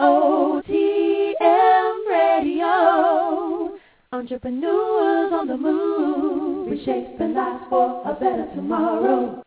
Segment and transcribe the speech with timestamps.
[0.00, 3.76] EOTM Radio.
[4.12, 9.42] Entrepreneurs on the move, reshaping lives for a better tomorrow.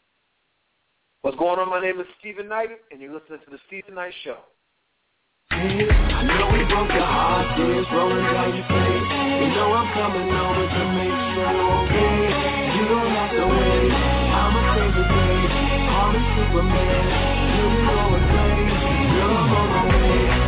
[1.22, 1.70] What's going on?
[1.70, 4.38] My name is Steven Knight, and you're listening to the Steven Knight Show.
[5.52, 5.58] I
[6.28, 9.08] know we broke your heart, tears rolling down your face.
[9.40, 12.28] You know I'm coming over to make sure you're okay.
[12.76, 13.92] You don't have to wait.
[13.92, 15.47] I'm a crazy day.
[15.88, 17.08] Call me Superman.
[17.55, 18.68] You can go and play.
[19.16, 20.41] Girl, I'm on my way.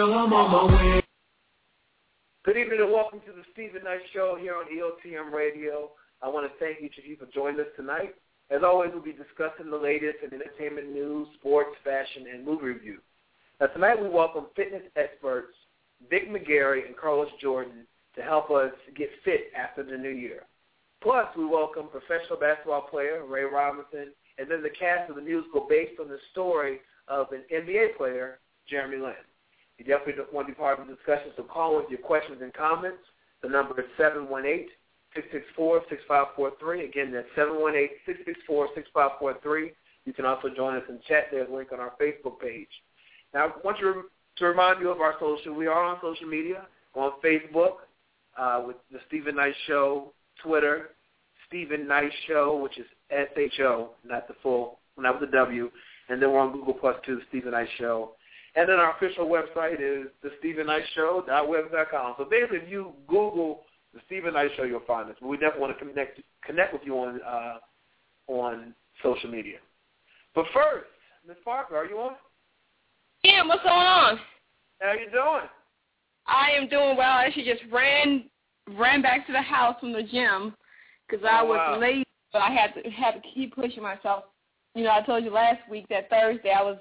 [0.00, 1.02] Girl, I'm on my way.
[2.46, 5.90] Good evening and welcome to the Steven Knight Show here on EOTM Radio.
[6.22, 8.14] I want to thank each of you for joining us tonight.
[8.48, 13.00] As always, we'll be discussing the latest in entertainment news, sports, fashion, and movie review.
[13.60, 15.52] Now, tonight we welcome fitness experts
[16.08, 17.84] Vic Magary and Carlos Jordan
[18.16, 20.44] to help us get fit after the new year.
[21.02, 25.66] Plus, we welcome professional basketball player Ray Robinson and then the cast of the musical
[25.68, 29.12] based on the story of an NBA player, Jeremy Lin.
[29.80, 32.52] You definitely want to be part of the discussion, so call with your questions and
[32.52, 32.98] comments.
[33.42, 36.84] The number is 718-664-6543.
[36.84, 39.72] Again, that's 718-664-6543.
[40.04, 41.28] You can also join us in chat.
[41.32, 42.68] There's a link on our Facebook page.
[43.32, 45.54] Now, I want you to remind you of our social.
[45.54, 47.76] We are on social media, on Facebook
[48.38, 50.90] uh, with the Steven Knight Show, Twitter,
[51.48, 55.70] Steven Knight Show, which is S-H-O, not the full, not with the W.
[56.10, 58.12] And then we're on Google Plus too, Steven Knight Show.
[58.56, 62.14] And then our official website is the Steven Knight Show.web.com.
[62.18, 63.60] So basically, if you Google
[63.94, 65.16] the Steven Knight Show, you'll find us.
[65.20, 67.58] But we definitely want to connect connect with you on uh,
[68.26, 69.58] on social media.
[70.34, 70.86] But first,
[71.26, 72.12] Miss Parker, are you on?
[73.22, 74.18] Yeah, what's going on?
[74.80, 75.48] How you doing?
[76.26, 77.12] I am doing well.
[77.12, 78.24] I actually just ran
[78.78, 80.54] ran back to the house from the gym
[81.08, 81.78] because I Oh, was wow.
[81.78, 84.24] late, but I had to had to keep pushing myself.
[84.74, 86.78] You know, I told you last week that Thursday I was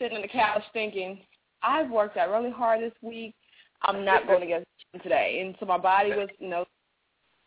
[0.00, 1.20] sitting on the couch thinking,
[1.62, 3.34] I've worked out really hard this week.
[3.82, 6.48] I'm not going to get to the gym today, and so my body was, you
[6.48, 6.64] know,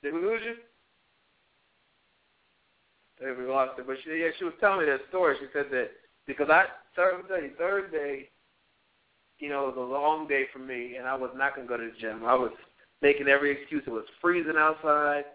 [0.01, 0.55] Did we lose you?
[3.19, 3.83] Hey, we lost her.
[3.83, 5.35] But she, yeah, she was telling me that story.
[5.39, 5.91] She said that
[6.27, 6.65] because I
[6.95, 8.29] Thursday, Thursday,
[9.39, 11.77] you know, was a long day for me, and I was not going to go
[11.77, 12.25] to the gym.
[12.25, 12.51] I was
[13.01, 13.83] making every excuse.
[13.85, 15.25] It was freezing outside,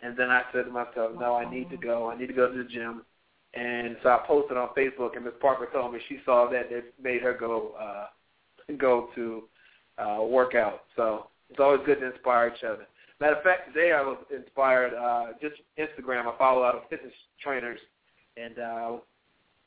[0.00, 2.10] and then I said to myself, "No, I need to go.
[2.10, 3.02] I need to go to the gym."
[3.56, 6.92] And so I posted on Facebook, and Miss Parker told me she saw that it
[7.02, 8.06] made her go uh,
[8.76, 9.44] go to
[9.98, 10.84] uh, work out.
[10.96, 12.86] So it's always good to inspire each other.
[13.20, 14.92] Matter of fact, today I was inspired.
[14.92, 17.78] Uh, just Instagram, I follow a lot of fitness trainers,
[18.36, 18.96] and uh,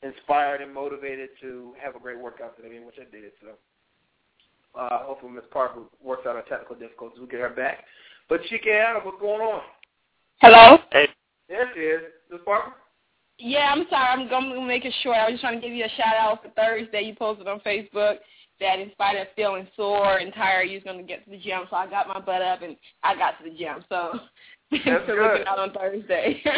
[0.04, 3.32] inspired and motivated to have a great workout today, which I did.
[3.42, 7.20] So uh, hopefully Miss Parker works out her technical difficulties.
[7.20, 7.86] We'll get her back.
[8.28, 9.62] But Chica Adams, what's going on?
[10.42, 10.78] hello.
[10.92, 12.02] There she is.
[12.30, 12.74] Miss Parker?
[13.40, 14.08] Yeah, I'm sorry.
[14.08, 15.18] I'm going to make it short.
[15.18, 17.02] I was just trying to give you a shout out for Thursday.
[17.02, 18.18] You posted on Facebook
[18.60, 21.38] that in spite of feeling sore and tired, you was going to get to the
[21.38, 21.62] gym.
[21.70, 23.86] So I got my butt up and I got to the gym.
[23.90, 24.20] So
[24.72, 25.22] That's good.
[25.22, 26.42] looking out on Thursday.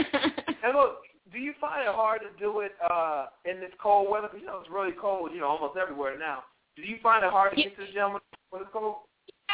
[0.62, 4.28] And look, do you find it hard to do it uh, in this cold weather?
[4.28, 6.44] Because, you know, it's really cold, you know, almost everywhere now.
[6.76, 8.12] Do you find it hard to get to the gym
[8.50, 9.08] when it's cold?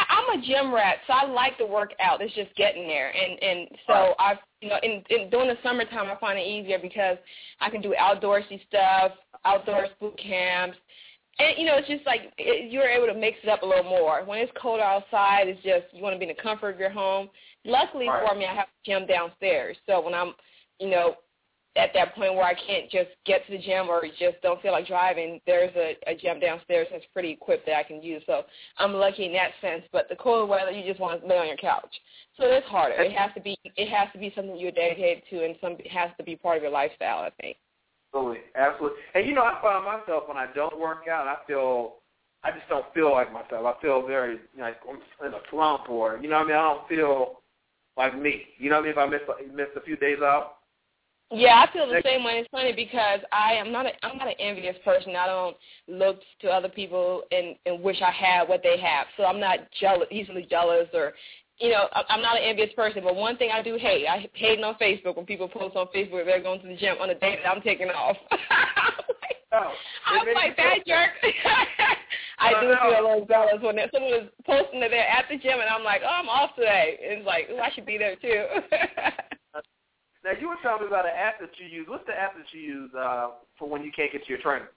[0.09, 2.21] I'm a gym rat, so I like to work out.
[2.21, 4.15] It's just getting there, and and so Right.
[4.19, 7.17] I, you know, in, in during the summertime, I find it easier because
[7.61, 9.13] I can do outdoorsy stuff,
[9.45, 10.77] outdoors boot camps,
[11.39, 13.83] and you know, it's just like it, you're able to mix it up a little
[13.83, 14.23] more.
[14.25, 16.89] When it's cold outside, it's just you want to be in the comfort of your
[16.89, 17.29] home.
[17.63, 18.27] Luckily Right.
[18.27, 20.33] for me, I have a gym downstairs, so when I'm,
[20.79, 21.15] you know,
[21.75, 24.71] at that point where I can't just get to the gym or just don't feel
[24.71, 28.23] like driving, there's a, a gym downstairs that's pretty equipped that I can use.
[28.25, 28.43] So
[28.77, 29.83] I'm lucky in that sense.
[29.91, 31.93] But the cold weather, you just want to lay on your couch.
[32.37, 32.95] So it's harder.
[32.95, 35.87] It has to be it has to be something you're dedicated to, and some it
[35.87, 37.19] has to be part of your lifestyle.
[37.19, 37.57] I think.
[38.13, 38.99] Absolutely, absolutely.
[39.13, 41.95] And you know, I find myself when I don't work out, I feel,
[42.43, 43.65] I just don't feel like myself.
[43.65, 46.55] I feel very like I'm in a slump, or you know what I mean.
[46.55, 47.41] I don't feel
[47.97, 48.43] like me.
[48.57, 49.19] You know what I mean?
[49.23, 50.57] If I miss miss a few days out,
[51.31, 52.33] Yeah, I feel the same way.
[52.33, 55.15] It's funny because I am not a I'm not an envious person.
[55.15, 55.57] I don't
[55.87, 59.07] look to other people and and wish I had what they have.
[59.17, 61.13] So I'm not jealous, easily jealous or
[61.59, 64.61] you know, I'm not an envious person, but one thing I do hate, I hate
[64.61, 67.39] on Facebook when people post on Facebook they're going to the gym on a day
[67.41, 68.17] that I'm taking off.
[69.57, 69.71] Oh,
[70.05, 71.11] I'm like that jerk.
[72.39, 75.59] I do feel a little jealous when someone is posting that they're at the gym
[75.61, 76.99] and I'm like, oh, I'm off today.
[77.01, 78.45] And it's like, oh, I should be there too.
[80.25, 81.85] Now you were telling me about an app that you use.
[81.87, 83.29] What's the app that you use uh,
[83.59, 84.69] for when you can't get to your trainer?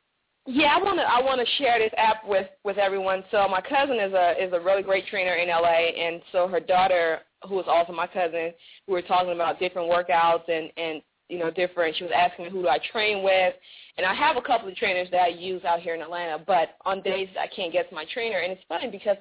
[0.47, 3.25] Yeah, I want to I want to share this app with with everyone.
[3.31, 6.61] So my cousin is a is a really great trainer in LA, and so her
[6.61, 8.53] daughter, who is also my cousin,
[8.87, 11.97] we were talking about different workouts and and you know different.
[11.97, 13.55] She was asking me who do I train with,
[13.97, 16.43] and I have a couple of trainers that I use out here in Atlanta.
[16.47, 19.17] But on days I can't get to my trainer, and it's funny because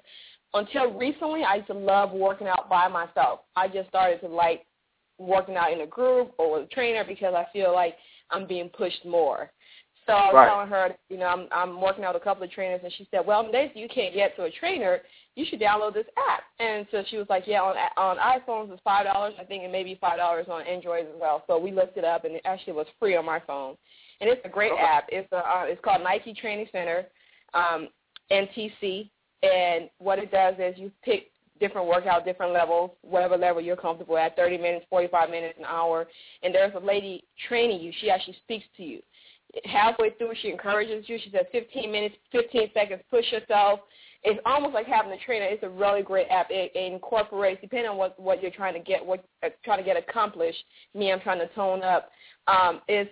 [0.54, 3.42] until recently I used to love working out by myself.
[3.56, 4.66] I just started to like
[5.18, 7.96] working out in a group or with a trainer because I feel like
[8.32, 9.52] I'm being pushed more.
[10.06, 10.48] So I was Right.
[10.48, 13.06] telling her, you know, I'm I'm working out with a couple of trainers, and she
[13.12, 15.02] said, "Well, days you can't get to a trainer,
[15.36, 18.82] you should download this app." And so she was like, "Yeah, on on iPhones it's
[18.84, 21.98] five dollars, I think, and maybe five dollars on Android as well." So we looked
[21.98, 23.76] it up, and it actually was free on my phone,
[24.22, 24.82] and it's a great Okay.
[24.82, 25.10] app.
[25.10, 27.06] It's a uh, it's called Nike Training Center,
[27.54, 27.90] um,
[28.32, 29.10] NTC,
[29.44, 34.18] and what it does is you pick different workout, different levels, whatever level you're comfortable
[34.18, 36.08] at, 30 minutes, 45 minutes, an hour,
[36.44, 37.92] and there's a lady training you.
[38.00, 39.02] She actually speaks to you.
[39.66, 41.18] Halfway through, she encourages you.
[41.24, 43.80] She says 15 minutes, 15 seconds, push yourself.
[44.24, 45.46] It's almost like having a trainer.
[45.46, 46.48] It's a really great app.
[46.50, 49.96] It, incorporates, depending on what, what you're trying to get, what uh, trying to get
[49.96, 50.58] accomplished.
[50.94, 52.10] Me, I'm trying to tone up.
[52.48, 53.10] Um, it's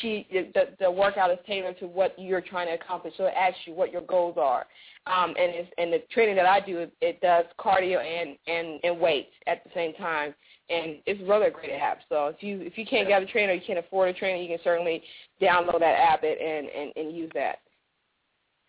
[0.00, 3.14] she the the workout is tailored to what you're trying to accomplish.
[3.16, 4.66] So it asks you what your goals are.
[5.06, 9.00] Um, and it's, and the training that I do, it does cardio and and and
[9.00, 10.34] weights at the same time,
[10.70, 11.98] and it's really a great app.
[12.08, 14.48] So if you if you can't get a trainer, you can't afford a trainer, you
[14.48, 15.02] can certainly
[15.40, 17.58] download that app it and and and use that.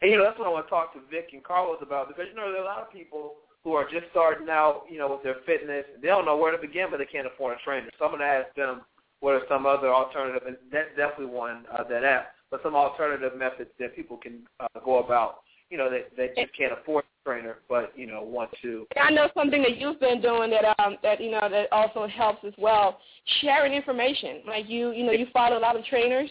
[0.02, 2.26] And you know, that's what I want to talk to Vic and Carlos about because
[2.30, 3.34] you know there are a lot of people
[3.64, 5.84] who are just starting out, you know, with their fitness.
[6.02, 7.90] They don't know where to begin, but they can't afford a trainer.
[7.98, 8.82] So I'm going to ask them
[9.20, 13.34] what are some other alternative, and that's definitely one uh, that app, but some alternative
[13.38, 15.40] methods that people can uh, go about.
[15.70, 18.88] You know, that that just can't afford a trainer, but you know, want to.
[19.02, 22.46] I know something that you've been doing that um that you know that also helps
[22.46, 23.00] as well.
[23.42, 26.30] Sharing information, like you you know you follow a lot of trainers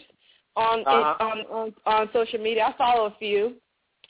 [0.55, 1.23] on Uh-huh.
[1.23, 2.73] on, on on social media.
[2.73, 3.55] I follow a few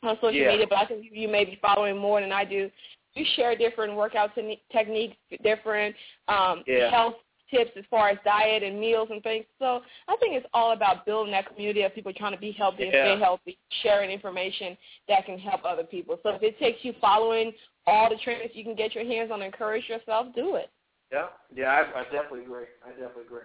[0.04, 0.52] on social Yeah.
[0.52, 2.72] media, but I think you, you may be following more than I do.
[3.16, 5.96] You share different workout te- techniques, different
[6.28, 6.90] um, Yeah.
[6.92, 7.16] health
[7.50, 9.46] tips as far as diet and meals and things.
[9.60, 12.84] So I think it's all about building that community of people trying to be healthy
[12.84, 13.16] and Yeah.
[13.16, 14.78] stay healthy, sharing information
[15.08, 16.20] that can help other people.
[16.24, 17.54] So if it takes you following
[17.86, 20.70] all the trainers you can get your hands on, encourage yourself, do it.
[21.12, 22.66] Yeah, yeah, I, I definitely agree.
[22.86, 23.42] I definitely agree.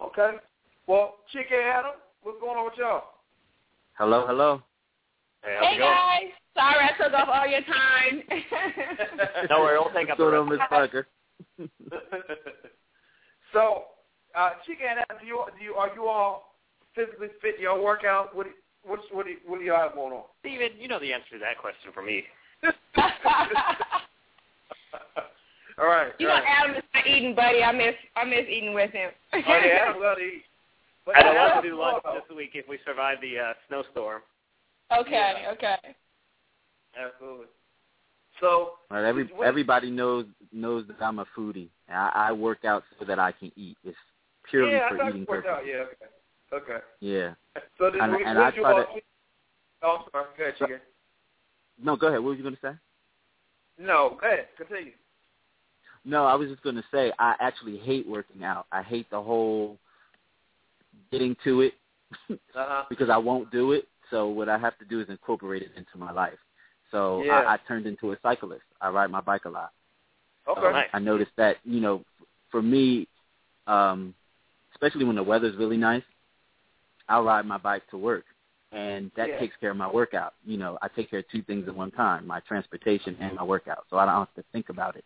[0.00, 0.36] Okay.
[0.88, 1.92] Well, Chicken Adam,
[2.22, 3.04] what's going on with y'all?
[3.94, 4.62] Hello, hello.
[5.44, 8.22] Hey, Hey guys, sorry I took up all your time.
[9.48, 10.60] Don't worry, we'll take up What's the going rest.
[10.60, 11.06] Miss Parker?
[13.52, 13.84] so,
[14.34, 16.54] uh, Chicken Adam, do you do you are you all
[16.94, 17.60] physically fit?
[17.60, 18.34] Y'all work out?
[18.34, 18.52] What do-
[18.84, 20.24] what's what do you, what do y'all have going on?
[20.40, 22.24] Steven, you know the answer to that question for me.
[25.78, 26.12] all right.
[26.18, 26.64] you all know right.
[26.64, 27.62] Adam is my eating buddy.
[27.62, 29.10] I miss I miss eating with him.
[29.32, 30.44] Oh yeah, Adam love to eat.
[31.04, 34.22] But I don't want to do lunch this week if we survive the uh, snowstorm.
[34.96, 35.76] okay, okay.
[36.96, 37.46] Absolutely.
[38.42, 41.68] So, Well, every what- everybody knows knows that I'm a foodie.
[41.88, 43.78] And I, I work out so that I can eat.
[43.84, 43.96] It's
[44.50, 45.50] purely yeah, I for thought eating purposes.
[45.50, 45.64] out.
[45.66, 45.84] Yeah.
[46.52, 46.64] Okay.
[46.72, 46.84] Okay.
[47.00, 47.34] Yeah.
[47.78, 48.86] So, then, And- what, and I try to-
[49.84, 50.26] Oh, sorry.
[50.36, 50.80] Go ahead, Chicken.
[51.82, 52.18] No, go ahead.
[52.20, 52.72] What were you going to say?
[53.78, 54.48] No, go ahead.
[54.56, 54.92] Continue.
[56.04, 58.66] No, I was just going to say I actually hate working out.
[58.72, 59.78] I hate the whole
[61.12, 61.74] getting to it
[62.28, 62.84] Uh-huh.
[62.90, 63.86] because I won't do it.
[64.10, 66.38] So what I have to do is incorporate it into my life.
[66.92, 67.40] So Yeah.
[67.40, 68.62] I, I turned into a cyclist.
[68.80, 69.72] I ride my bike a lot.
[70.46, 70.66] Okay.
[70.66, 70.88] Um, nice.
[70.92, 72.04] I noticed that you know,
[72.50, 73.08] for me,
[73.66, 74.14] um,
[74.74, 76.02] especially when the weather's really nice,
[77.08, 78.24] I'll ride my bike to work,
[78.70, 79.38] and that Yeah.
[79.38, 80.34] takes care of my workout.
[80.44, 83.42] You know, I take care of two things at one time: my transportation and my
[83.42, 83.86] workout.
[83.88, 85.04] So I don't have to think about it.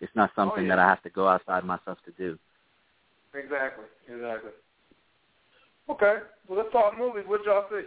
[0.00, 0.76] It's not something Oh, yeah.
[0.76, 2.38] that I have to go outside myself to do.
[3.34, 3.84] Exactly.
[4.08, 4.50] Exactly.
[5.88, 6.16] Okay.
[6.48, 7.24] Well, let's talk movies.
[7.26, 7.86] What y'all see?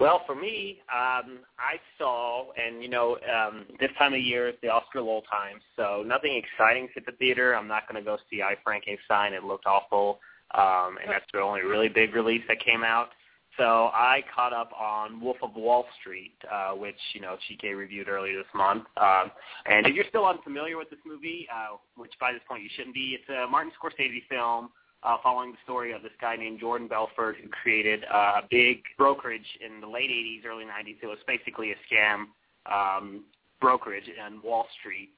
[0.00, 4.54] Well, for me, um, I saw, and you know, um, this time of year is
[4.62, 7.54] the Oscar lull time, so nothing exciting hit the theater.
[7.54, 9.32] I'm not going to go see I Frankenstein.
[9.32, 10.18] It looked awful,
[10.54, 13.10] um, and that's the only really big release that came out.
[13.56, 18.08] So I caught up on Wolf of Wall Street, uh, which you know Chike reviewed
[18.08, 18.84] earlier this month.
[18.96, 19.30] Um,
[19.66, 22.94] and if you're still unfamiliar with this movie, uh, which by this point you shouldn't
[22.94, 24.70] be, it's a Martin Scorsese film
[25.04, 28.82] uh, following the story of this guy named Jordan Belfort who created uh, a big
[28.96, 30.96] brokerage in the late 80s, early 90s.
[31.02, 32.26] It was basically a scam
[32.70, 33.24] um,
[33.60, 35.14] brokerage on Wall Street,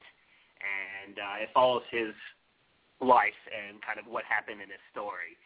[1.05, 2.13] and uh, it follows his
[2.99, 5.37] life and kind of what happened in his story.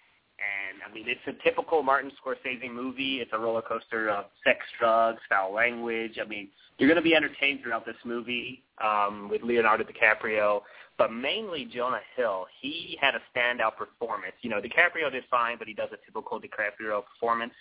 [0.42, 3.20] And I mean, it's a typical Martin Scorsese movie.
[3.22, 6.18] It's a roller coaster of sex, drugs, foul language.
[6.24, 10.62] I mean, you're going to be entertained throughout this movie um, with Leonardo DiCaprio,
[10.98, 12.48] but mainly Jonah Hill.
[12.60, 14.34] He had a standout performance.
[14.42, 17.54] You know, DiCaprio did fine, but he does a typical DiCaprio performance.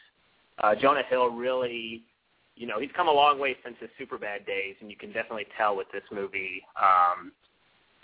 [0.63, 2.03] uh, Jonah Hill really,
[2.57, 5.47] you know, he's come a long way since his Superbad days, and you can definitely
[5.57, 6.63] tell with this movie.
[6.81, 7.33] Um,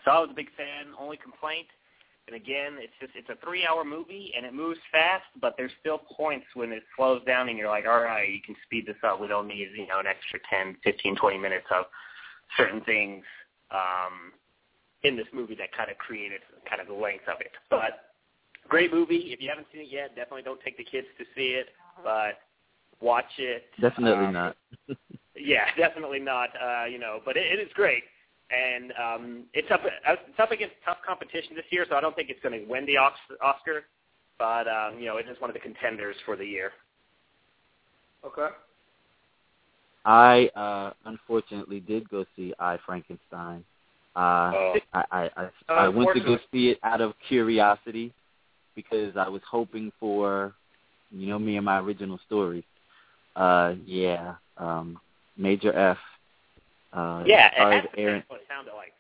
[0.05, 0.93] so I was a big fan.
[0.99, 1.67] Only complaint,
[2.27, 5.99] and again, it's just it's a three-hour movie, and it moves fast, but there's still
[5.99, 9.21] points when it slows down, and you're like, all right, you can speed this up.
[9.21, 11.85] We don't need you know an extra ten, fifteen, twenty minutes of
[12.57, 13.25] certain things
[13.71, 14.33] um,
[15.03, 17.53] in this movie that kind of created kind of the length of it.
[17.71, 18.11] But
[18.69, 19.31] great movie.
[19.33, 21.69] If you haven't seen it yet, definitely don't take the kids to see it,
[22.03, 22.39] but
[23.01, 23.67] watch it.
[23.81, 24.57] Definitely Um, not.
[25.37, 26.51] yeah, definitely not.
[26.61, 28.05] Uh, you know, but it, it is great,
[28.51, 31.87] and um, it's up it's up against tough competition this year.
[31.89, 33.85] So I don't think it's going to win the Oscar,
[34.39, 36.73] but um, you know, it is one of the contenders for the year.
[38.25, 38.49] Okay.
[40.05, 43.65] I uh unfortunately did go see I Frankenstein.
[44.15, 44.75] Uh Oh.
[44.95, 48.13] I I I, I went to go see it out of curiosity
[48.75, 50.55] because I was hoping for
[51.11, 52.65] you know me and my original story.
[53.35, 54.99] Uh yeah, um
[55.37, 55.99] Major F
[56.97, 58.93] uh yeah, it, Aaron what it sounded like.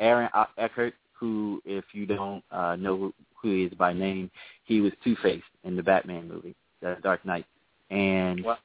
[0.00, 4.30] Aaron uh, Eckhart, who, if you don't uh, know who, who he is by name,
[4.64, 7.46] he was Two Face in the Batman movie, The Dark Knight,
[7.90, 8.58] and Wow.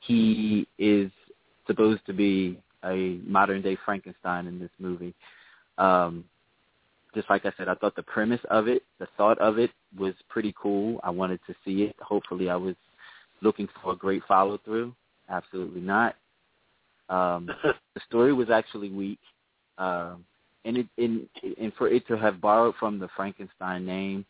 [0.00, 1.10] he is
[1.66, 5.14] supposed to be a modern day Frankenstein in this movie.
[5.76, 6.24] Um,
[7.14, 10.14] just like I said, I thought the premise of it, the thought of it, was
[10.28, 11.00] pretty cool.
[11.02, 11.96] I wanted to see it.
[12.00, 12.74] Hopefully, I was
[13.40, 14.94] looking for a great follow through.
[15.28, 16.16] Absolutely not.
[17.08, 19.18] Um, the story was actually weak,
[19.78, 20.24] um,
[20.64, 21.28] and it in
[21.60, 24.24] and for it to have borrowed from the Frankenstein name,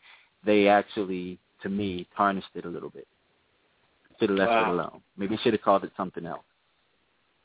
[0.45, 3.07] they actually, to me, tarnished it a little bit.
[4.19, 4.65] Should have left Wow.
[4.65, 5.01] it alone.
[5.17, 6.43] Maybe should have called it something else.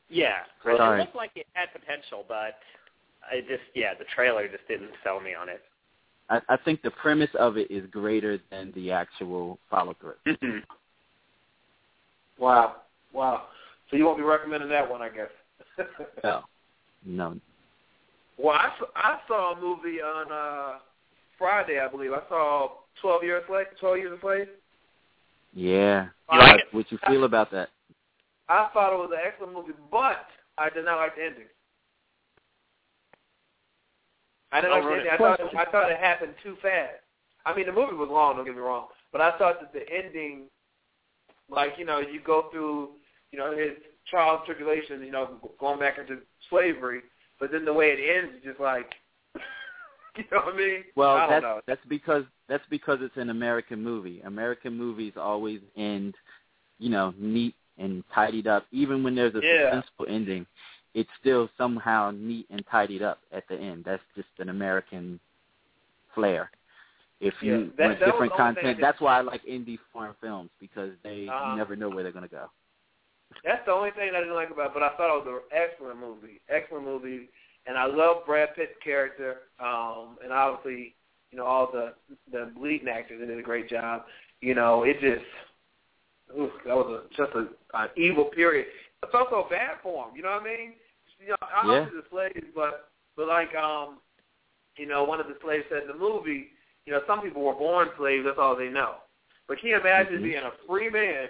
[0.08, 1.00] Yeah, Sorry.
[1.00, 2.58] it looked like it had potential, but
[3.22, 5.62] I just yeah, the trailer just didn't sell me on it.
[6.30, 10.62] I, I think the premise of it is greater than the actual follow through.
[12.38, 12.76] Wow.
[13.12, 13.44] Wow.
[13.94, 15.86] So you won't be recommending that one, I guess.
[16.24, 16.42] No,
[17.06, 17.40] no.
[18.36, 20.78] Well, I, I saw a movie on uh
[21.38, 22.12] Friday, I believe.
[22.12, 23.66] I saw Twelve Years Slave.
[23.78, 24.48] Twelve Years a Slave.
[25.54, 26.08] Yeah.
[26.32, 26.66] You like it?
[26.72, 27.68] What you feel about that?
[28.48, 30.26] I thought it was an excellent movie, but
[30.58, 31.44] I did not like the ending.
[34.50, 35.12] I didn't like the ending.
[35.12, 36.94] I thought it, I thought it happened too fast.
[37.46, 38.34] I mean, the movie was long.
[38.34, 40.46] Don't get me wrong, but I thought that the ending,
[41.48, 42.88] like you know, you go through,
[43.34, 43.72] you know, his
[44.08, 47.00] trials tribulations, you know, going back into slavery,
[47.40, 48.94] but then the way it ends is just like,
[50.16, 50.84] you know what I mean?
[50.94, 51.60] Well, I that's know.
[51.66, 54.20] that's because that's because it's an American movie.
[54.20, 56.14] American movies always end,
[56.78, 58.66] you know, neat and tidied up.
[58.70, 59.82] Even when there's a Yeah.
[59.82, 60.46] suspenseful ending,
[60.94, 63.82] it's still somehow neat and tidied up at the end.
[63.84, 65.18] That's just an American
[66.14, 66.52] flair.
[67.18, 69.18] If Yeah, you that- want that different the only thing I content, did- that's why
[69.18, 72.48] I like indie foreign films because they you never know where they're gonna go.
[73.44, 75.58] That's the only thing I didn't like about it, but I thought it was an
[75.58, 76.40] excellent movie.
[76.48, 77.28] Excellent movie.
[77.66, 79.36] And I love Brad Pitt's character.
[79.58, 80.94] Um, and obviously,
[81.30, 81.94] you know, all the
[82.30, 84.04] the leading actors did a great job.
[84.40, 85.24] You know, it just
[86.38, 88.66] oof, that was a, just a an evil period.
[89.02, 90.72] It's also bad for him, you know what I mean?
[91.20, 93.98] You know, obviously the slaves, but but like um,
[94.76, 96.48] you know, one of the slaves said in the movie,
[96.86, 98.96] you know, some people were born slaves, that's all they know.
[99.48, 100.22] But can you imagine Mhm.
[100.22, 101.28] being a free man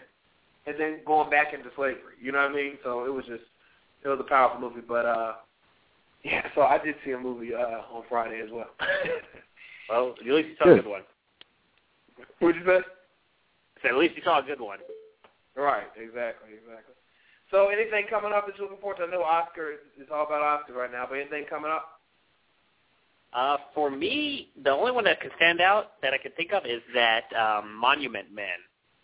[0.67, 2.17] and then going back into slavery.
[2.21, 2.79] You know what I mean?
[2.83, 3.45] So it was just
[4.05, 4.83] it was a powerful movie.
[4.87, 5.33] But uh
[6.23, 8.71] yeah, so I did see a movie uh on Friday as well.
[9.89, 10.79] Well, at least you saw Good.
[10.79, 11.03] a good one.
[12.39, 12.81] What'd you say?
[13.83, 14.79] So at least you saw a good one.
[15.57, 16.95] Right, exactly, exactly.
[17.51, 19.05] So anything coming up that you're looking forward to?
[19.05, 22.01] I know Oscar is it's all about Oscar right now, but anything coming up?
[23.33, 26.65] Uh, for me, the only one that could stand out that I could think of
[26.65, 28.59] is that um, Monument Men,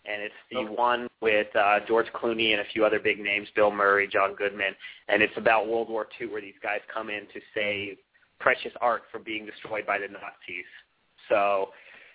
[0.05, 0.73] and it's the Okay.
[0.73, 4.75] one with uh, George Clooney and a few other big names, Bill Murray, John Goodman,
[5.07, 7.97] and it's about World War II, where these guys come in to save
[8.39, 10.65] precious art from being destroyed by the Nazis.
[11.29, 11.69] So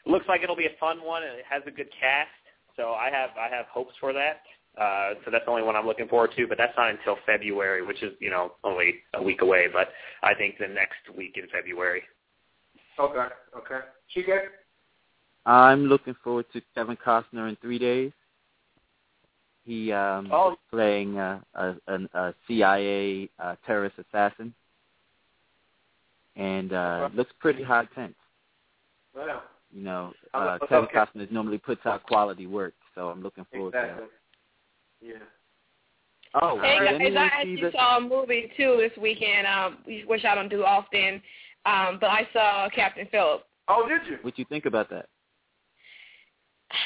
[0.04, 2.30] it looks like it'll be a fun one, and it has a good cast.
[2.76, 4.42] So I have I have hopes for that.
[4.76, 7.82] Uh, so that's the only one I'm looking forward to, but that's not until February,
[7.84, 9.68] which is you know only a week away.
[9.72, 9.88] But
[10.22, 12.02] I think the next week in February.
[12.98, 13.80] Okay, okay.
[14.14, 14.38] Chike?
[15.46, 18.12] I'm looking forward to Kevin Costner in three days.
[19.64, 20.52] He um Oh.
[20.52, 24.52] is playing uh, a, a, a CIA uh, terrorist assassin,
[26.36, 27.16] and uh, Okay.
[27.16, 28.14] looks pretty high tense.
[29.14, 30.66] Well, You know, uh, okay.
[30.68, 34.06] Kevin Costner normally puts out quality work, so I'm looking forward exactly.
[34.06, 35.14] to Yeah.
[36.42, 40.24] Oh, Hey did guys, I actually the- saw a movie too this weekend, um, which
[40.24, 41.22] I don't do often.
[41.64, 43.44] Um, but I saw Captain Phillip.
[43.68, 44.18] Oh, did you?
[44.22, 45.08] what did you think about that?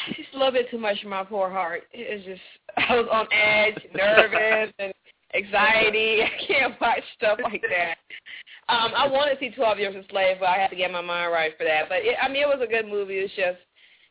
[0.08, 1.82] It's a little bit too much for my poor heart.
[1.92, 2.40] It's just
[2.88, 4.92] I was on edge, nervous, and
[5.34, 6.22] anxiety.
[6.24, 7.96] I can't watch stuff like that.
[8.72, 11.00] Um, I want to see Twelve Years a Slave, but I have to get my
[11.00, 11.88] mind right for that.
[11.88, 13.14] But it, I mean, it was a good movie.
[13.18, 13.58] It's just,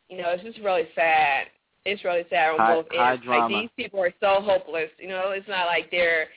[0.10, 1.48] you know, it's just really sad.
[1.86, 3.26] It's really sad on High- both high ends.
[3.26, 3.54] drama.
[3.56, 4.90] Like these people are so hopeless.
[5.00, 6.28] You know, it's not like they're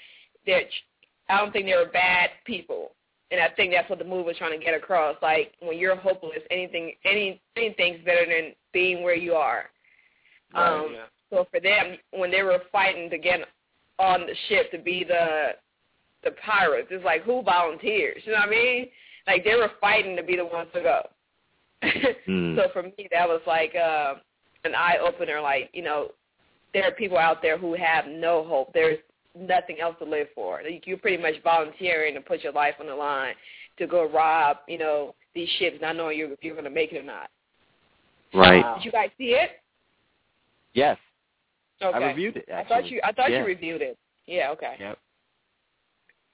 [0.47, 0.62] they're.
[1.29, 2.93] I don't think they were bad people.
[3.33, 5.17] And I think that's what the movie was trying to get across.
[5.23, 9.65] Like when you're hopeless, anything, any, anything's better than being where you are.
[10.55, 11.05] Um, yeah.
[11.31, 13.41] So for them, when they were fighting to get
[13.99, 15.53] on the ship to be the
[16.25, 18.23] the pirates, it's like who volunteers?
[18.25, 18.87] You know what I mean?
[19.27, 21.03] Like they were fighting to be the ones to go.
[22.27, 22.55] Hmm.
[22.57, 24.15] So for me, that was like uh,
[24.65, 25.41] an eye opener.
[25.41, 26.12] Like you know,
[26.73, 28.73] there are people out there who have no hope.
[28.73, 28.99] There's
[29.39, 30.61] nothing else to live for.
[30.85, 33.35] You're pretty much volunteering to put your life on the line
[33.79, 36.93] to go rob, you know, these ships, not knowing you if you're going to make
[36.93, 37.31] it or not.
[38.35, 38.62] Right.
[38.62, 38.77] Wow.
[38.77, 39.51] Did you guys see it?
[40.75, 40.99] Yes.
[41.83, 41.97] Okay.
[41.99, 42.49] I reviewed it.
[42.55, 43.01] I thought you.
[43.05, 43.41] I thought Yeah.
[43.41, 43.99] you reviewed it.
[44.27, 44.51] Yeah.
[44.51, 44.77] Okay.
[44.79, 44.99] Yep.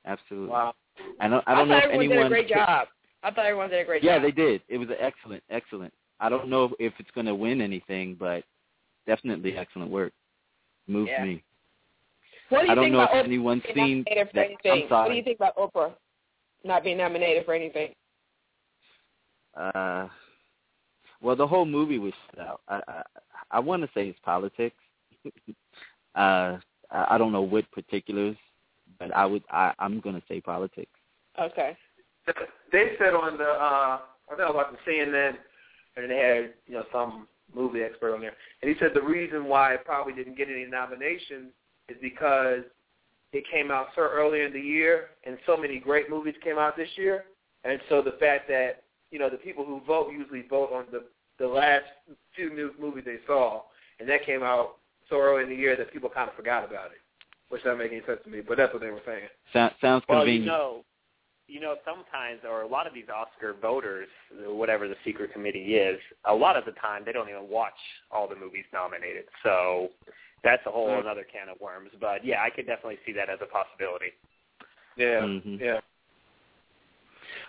[0.05, 0.51] Absolutely.
[0.51, 0.75] Wow.
[1.21, 1.45] I don't.
[1.47, 2.17] I I don't know thought if everyone anyone.
[2.19, 2.89] did a great job.
[3.23, 4.23] I thought everyone did a great Yeah, job.
[4.23, 4.63] Yeah, they did.
[4.69, 5.93] It was excellent, excellent.
[6.21, 8.45] I don't know if it's going to win anything, but
[9.07, 10.13] definitely excellent work.
[10.87, 11.25] Moved Yeah.
[11.25, 11.43] me.
[12.49, 14.49] What do you I don't think know about if Oprah anyone's seen that.
[14.71, 15.93] I'm What do you think about Oprah
[16.65, 17.93] not being nominated for anything?
[19.55, 20.09] Uh,
[21.21, 22.61] well, the whole movie was shut out.
[22.69, 23.03] I I,
[23.51, 24.77] I want to say it's politics.
[26.15, 26.59] uh,
[26.91, 28.37] I I don't know what particulars,
[28.99, 29.43] but I would.
[29.51, 30.91] I, I'm going to say politics.
[31.41, 31.77] Okay.
[32.73, 33.99] They said on the uh
[34.31, 35.37] I think I was watching CNN
[35.97, 38.35] and they had, you know, some movie expert on there.
[38.63, 41.53] And he said the reason why it probably didn't get any nominations
[41.89, 42.63] is because
[43.33, 46.77] it came out so early in the year and so many great movies came out
[46.77, 47.25] this year.
[47.65, 51.05] And so the fact that, you know, the people who vote usually vote on the
[51.39, 51.85] the last
[52.35, 53.63] few new movies they saw
[54.01, 54.77] and that came out
[55.09, 56.99] so early in the year that people kind of forgot about it.
[57.49, 59.29] Which doesn't make any sense to me, but that's what they were saying.
[59.55, 60.45] So, sounds Well, convenient.
[60.45, 60.85] you know,
[61.47, 64.09] you know, sometimes or a lot of these Oscar voters,
[64.45, 67.73] whatever the secret committee is, a lot of the time they don't even watch
[68.11, 69.25] all the movies nominated.
[69.43, 69.89] So
[70.45, 71.01] that's a whole Mm.
[71.01, 71.91] another can of worms.
[72.01, 74.13] But yeah, I could definitely see that as a possibility.
[74.97, 75.23] Yeah.
[75.23, 75.61] Mhm.
[75.61, 75.81] Yeah.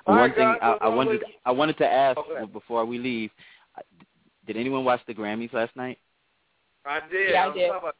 [0.05, 2.45] One All right, thing guys, I, I wanted I wanted to ask Okay.
[2.51, 3.31] before we leave.
[3.77, 3.81] uh,
[4.45, 5.99] Did anyone watch the Grammys last night?
[6.85, 7.31] I did.
[7.31, 7.69] Yeah, I did.
[7.69, 7.95] About,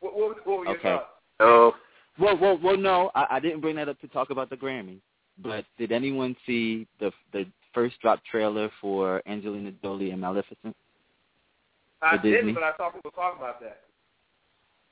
[0.00, 0.90] what, what, what were your Okay.
[0.90, 1.06] thoughts?
[1.40, 1.76] Oh,
[2.18, 2.76] Well, well, well.
[2.76, 5.00] No, I, I didn't bring that up to talk about the Grammys.
[5.38, 10.74] But did anyone see the the first drop trailer for Angelina Jolie and Maleficent?
[12.02, 13.82] I didn't, but I saw people talk about that.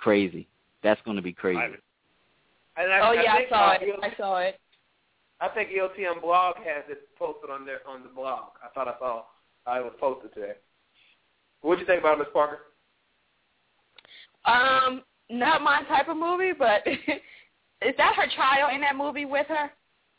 [0.04, 0.46] Crazy.
[0.82, 1.58] That's going to be crazy.
[1.58, 1.82] I haven't-
[2.76, 3.98] And I, Oh yeah, I think, saw uh, it.
[4.02, 4.60] I saw it.
[5.40, 8.50] I think EOTM blog has it posted on their on the blog.
[8.62, 9.24] I thought I saw
[9.78, 10.52] it was posted today.
[11.62, 12.58] What'd you think about it, Miss Parker?
[14.44, 19.46] Um, not my type of movie, but is that her child in that movie with
[19.48, 19.70] her?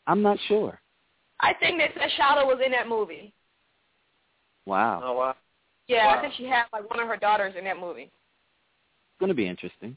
[0.08, 0.80] I'm not sure.
[1.38, 3.32] I think that that Shadow was in that movie.
[4.66, 5.36] Wow, Oh wow.
[5.86, 6.18] Yeah, Wow.
[6.18, 8.10] I think she had like one of her daughters in that movie.
[9.16, 9.96] It's going to be interesting.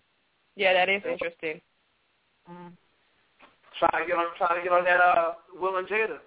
[0.56, 1.60] Yeah, that is interesting.
[2.48, 6.20] Trying to get on trying to get on that uh Will and Jada.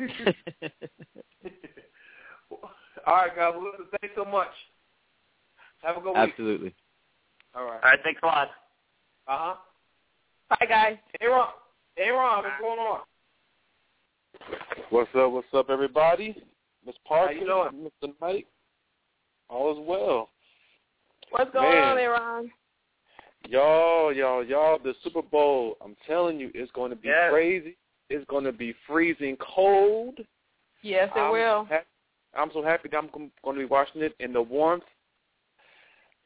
[3.06, 3.54] All right, guys.
[3.54, 4.48] Well, listen, thanks so much.
[5.82, 6.16] Have a good week.
[6.16, 6.74] Absolutely.
[7.54, 7.80] All right.
[7.82, 8.48] all right, thanks a lot.
[9.28, 9.54] Uh huh.
[10.50, 10.96] Bye, guys.
[11.20, 11.48] Hey Ron.
[11.94, 13.00] Hey Ron, what's going on?
[14.90, 15.30] What's up?
[15.30, 16.34] What's up, everybody?
[16.84, 17.90] Miss Parker, How you doing?
[18.02, 18.12] Mr.
[18.20, 18.46] Mike.
[19.48, 20.28] all is well.
[21.30, 21.84] What's going Man.
[21.84, 22.50] on, Aaron?
[23.48, 27.30] Y'all, y'all, y'all, the Super Bowl, I'm telling you, it's going to be Yes.
[27.30, 27.76] crazy.
[28.08, 30.18] It's going to be freezing cold.
[30.82, 31.68] Yes, it I'm will.
[32.34, 34.84] I'm so happy that I'm going to be watching it in the warmth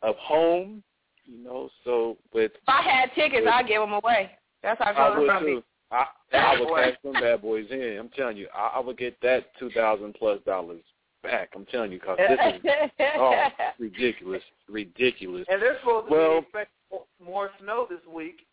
[0.03, 0.83] of home,
[1.25, 4.33] you know, so with, If I had tickets, I'd give them away.
[4.63, 5.65] That's how I would too.
[5.91, 7.97] I, I would cash them bad boys in.
[7.99, 10.83] I'm telling you, I, I would get that 2000 plus dollars
[11.25, 11.51] back.
[11.57, 13.49] I'm telling you, because this is oh,
[13.81, 15.47] ridiculous, ridiculous.
[15.51, 18.47] And they're supposed to Well- be expecting more- more snow this week,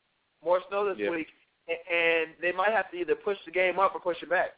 [0.44, 1.12] more snow this Yeah.
[1.12, 1.28] week,
[1.70, 4.52] a- and they might have to either push the game up or push it back.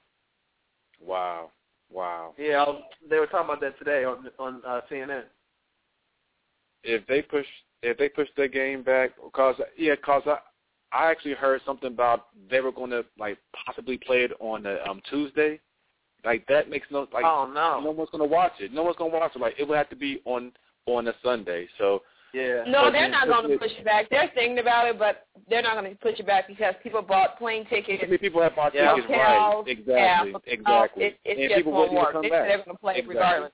[1.02, 1.52] Wow,
[1.92, 2.34] wow.
[2.38, 5.24] Yeah, I was, they were talking about that today on on uh, CNN.
[6.84, 7.46] If they push,
[7.82, 10.38] if they push their game back, because yeah, because I,
[10.94, 14.78] I actually heard something about they were going to like possibly play it on a
[14.90, 15.60] um Tuesday.
[16.26, 18.72] Like that makes no like oh no no, one's going to watch it.
[18.74, 19.40] No one's going to watch it.
[19.42, 20.52] Like it would have to be on
[20.86, 21.68] on a Sunday.
[21.78, 22.02] So
[22.34, 22.64] yeah.
[22.66, 24.10] No, But they're then not going to it- push it back.
[24.10, 27.38] They're thinking about it, but they're not going to push it back because people bought
[27.38, 28.02] plane tickets.
[28.04, 28.96] I mean, people have bought Yeah.
[28.96, 29.38] tickets, right?
[29.40, 31.04] hotels, Exactly, yeah, exactly.
[31.04, 32.14] It, it and just people won't wouldn't work.
[32.14, 32.48] come They back.
[32.48, 33.16] they're going to play Exactly.
[33.16, 33.52] regardless.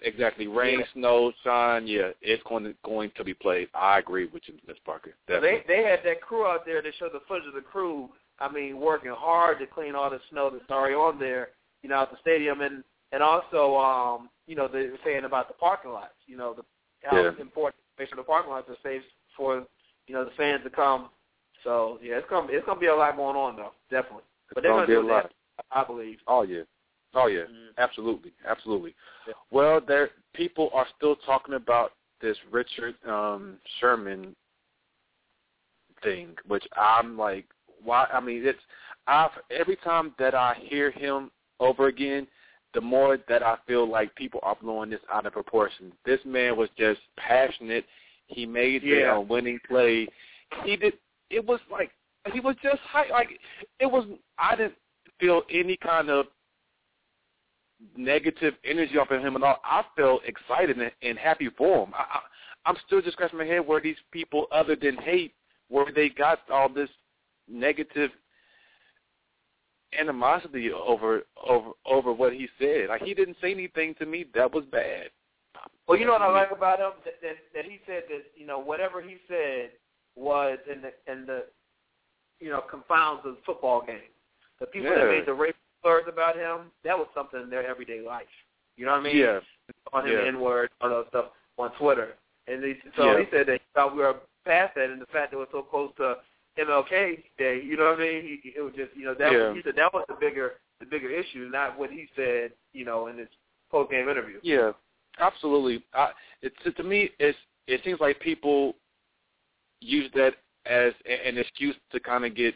[0.00, 0.46] exactly.
[0.46, 0.86] Rain, Yeah.
[0.94, 1.86] snow, shine.
[1.86, 3.68] Yeah, it's going to going to be played.
[3.74, 5.14] I agree with you, Miss Parker.
[5.28, 5.62] Definitely.
[5.68, 8.08] They they had that crew out there that showed the footage of the crew.
[8.40, 11.50] I mean, working hard to clean all the snow that's already on there,
[11.82, 15.48] you know, at the stadium, and and also, um, you know, they were saying about
[15.48, 16.14] the parking lots.
[16.26, 16.62] You know, the
[17.04, 17.32] how Yeah.
[17.40, 19.02] important make sure the parking lots are safe
[19.36, 19.66] for
[20.06, 21.10] you know the fans to come.
[21.64, 24.24] So yeah, it's gonna it's gonna be a lot going on though, definitely.
[24.48, 25.32] It's But they're gonna gonna be do a that, lot.
[25.70, 26.18] I believe.
[26.26, 26.62] Oh yeah.
[27.14, 27.42] Oh yeah.
[27.44, 27.76] Mhm.
[27.78, 28.32] Absolutely.
[28.46, 28.94] Absolutely.
[29.26, 29.34] Yeah.
[29.50, 34.34] Well, there people are still talking about this Richard um Sherman
[36.02, 37.46] thing, which I'm like,
[37.82, 38.06] why?
[38.12, 38.58] I mean, it's
[39.06, 41.30] I've every time that I hear him
[41.62, 42.26] over again,
[42.74, 45.92] the more that I feel like people are blowing this out of proportion.
[46.04, 47.84] This man was just passionate.
[48.26, 49.16] He made the Yeah.
[49.16, 50.08] uh, winning play.
[50.64, 50.94] He did.
[51.30, 51.90] It was like
[52.32, 53.08] he was just high.
[53.10, 53.38] Like
[53.78, 54.06] it was.
[54.38, 54.74] I didn't
[55.18, 56.26] feel any kind of
[57.96, 59.60] negative energy off of him at all.
[59.64, 61.92] I felt excited and, and happy for him.
[61.94, 62.20] I, I,
[62.66, 65.34] I'm still just scratching my head where these people, other than hate,
[65.68, 66.90] where they got all this
[67.48, 68.10] negative
[69.98, 72.88] animosity over over over what he said.
[72.88, 75.10] Like he didn't say anything to me that was bad.
[75.86, 78.46] Well, you know what I like about him that, that that he said that you
[78.46, 79.70] know whatever he said
[80.16, 81.44] was in the in the
[82.40, 84.10] you know confounds of the football game.
[84.60, 88.00] The people that made the racial slurs about him, that was something in their everyday
[88.00, 88.26] life.
[88.76, 89.16] You know what I mean?
[89.16, 89.40] Yeah.
[89.92, 90.28] On him Yeah.
[90.28, 91.26] N word, all that stuff
[91.58, 92.14] on Twitter,
[92.46, 93.18] and he, so Yeah.
[93.18, 95.62] he said that he thought we were past that, and the fact that we're so
[95.62, 96.18] close to
[96.58, 98.40] MLK Day, you know what I mean?
[98.42, 99.48] He, it was just you know that Yeah.
[99.48, 102.84] was, he said that was the bigger the bigger issue, not what he said, you
[102.84, 103.28] know, in his
[103.70, 104.38] post game interview.
[104.42, 104.72] Yeah,
[105.18, 105.84] absolutely.
[105.94, 106.10] I,
[106.42, 108.74] it, to, to me, it's it seems like people
[109.80, 110.34] use that
[110.66, 112.54] as an excuse to kind of get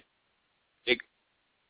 [0.86, 1.00] ig-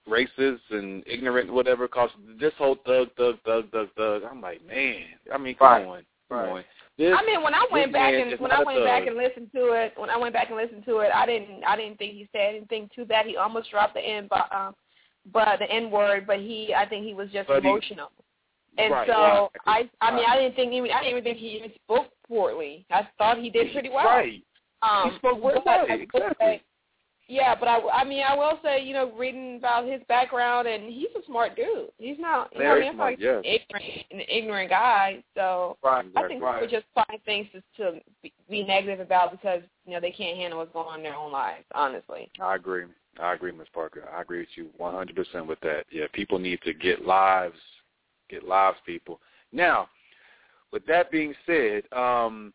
[0.09, 1.89] racist and ignorant, whatever.
[1.89, 2.11] Cause
[2.41, 4.23] this whole thug, thug, thug, thug, thug.
[4.29, 5.03] I'm like, man.
[5.33, 5.87] I mean, come Right.
[5.87, 6.49] on, come Right.
[6.49, 6.65] on.
[6.99, 9.73] This, I mean, when I went back and when I went back and listened to
[9.73, 12.29] it, when I went back and listened to it, I didn't I didn't think he
[12.33, 13.27] said anything too bad.
[13.27, 14.75] He almost dropped the n but um,
[15.33, 18.11] but the n word, but he I think he was just But he- emotional.
[18.79, 19.91] and Right, so right.
[20.01, 22.87] I I mean I didn't think even I didn't even think he even spoke poorly.
[22.91, 24.07] I thought he did pretty well.
[24.07, 24.43] Right.
[24.83, 26.63] Um, He spoke well, exactly.
[27.29, 30.93] Yeah, but I, I mean, I will say, you know, reading about his background, and
[30.93, 31.89] he's a smart dude.
[31.99, 33.43] He's not, you know, Very what I mean, not yes.
[33.45, 35.25] ignorant, an ignorant guy.
[35.35, 36.07] So Right.
[36.15, 36.61] I think right.
[36.61, 40.59] people just find things to, to be, negative about because you know they can't handle
[40.59, 41.65] what's going on in their own lives.
[41.75, 42.85] Honestly, I agree.
[43.21, 44.09] I agree, Miss Parker.
[44.15, 45.85] I agree with you 100% with that.
[45.91, 47.59] Yeah, people need to get lives,
[48.29, 49.21] get lives, people.
[49.53, 49.89] Now,
[50.73, 52.53] with that being said, um,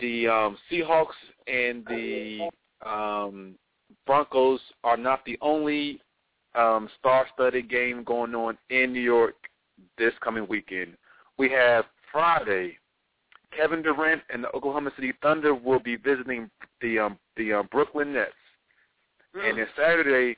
[0.00, 1.08] the um, Seahawks
[1.46, 2.48] and the
[2.84, 3.54] um,
[4.06, 6.00] Broncos are not the only
[6.54, 9.34] um, star-studded game going on in New York
[9.98, 10.96] this coming weekend.
[11.38, 12.78] We have Friday.
[13.56, 18.12] Kevin Durant and the Oklahoma City Thunder will be visiting the um, the um, Brooklyn
[18.12, 18.32] Nets.
[19.34, 20.36] And then Saturday,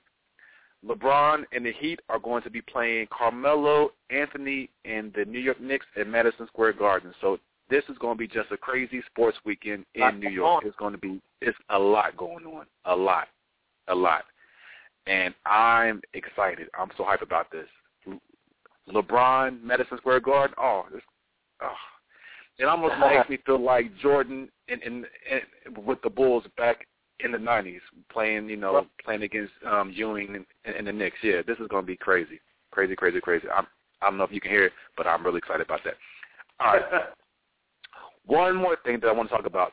[0.85, 5.61] LeBron and the Heat are going to be playing Carmelo Anthony and the New York
[5.61, 7.13] Knicks at Madison Square Garden.
[7.21, 7.39] So
[7.71, 10.65] this is going to be just a crazy sports weekend in New York.
[10.67, 13.29] It's going to be it's a lot going on, a lot,
[13.89, 14.25] a lot,
[15.07, 16.69] and I'm excited.
[16.79, 17.67] I'm so hyped about this.
[18.93, 20.55] LeBron, Madison Square Garden.
[20.59, 21.03] Oh, this,
[21.63, 21.69] oh.
[22.59, 26.87] it almost makes me feel like Jordan in, in, in with the Bulls back
[27.21, 31.19] in the '90s, playing you know playing against um, Ewing and, and, and the Knicks.
[31.23, 33.47] Yeah, this is going to be crazy, crazy, crazy, crazy.
[33.55, 33.67] I'm,
[34.01, 35.95] I don't know if you can hear it, but I'm really excited about that.
[36.61, 36.83] All right.
[38.29, 39.73] One more thing that I want to talk about.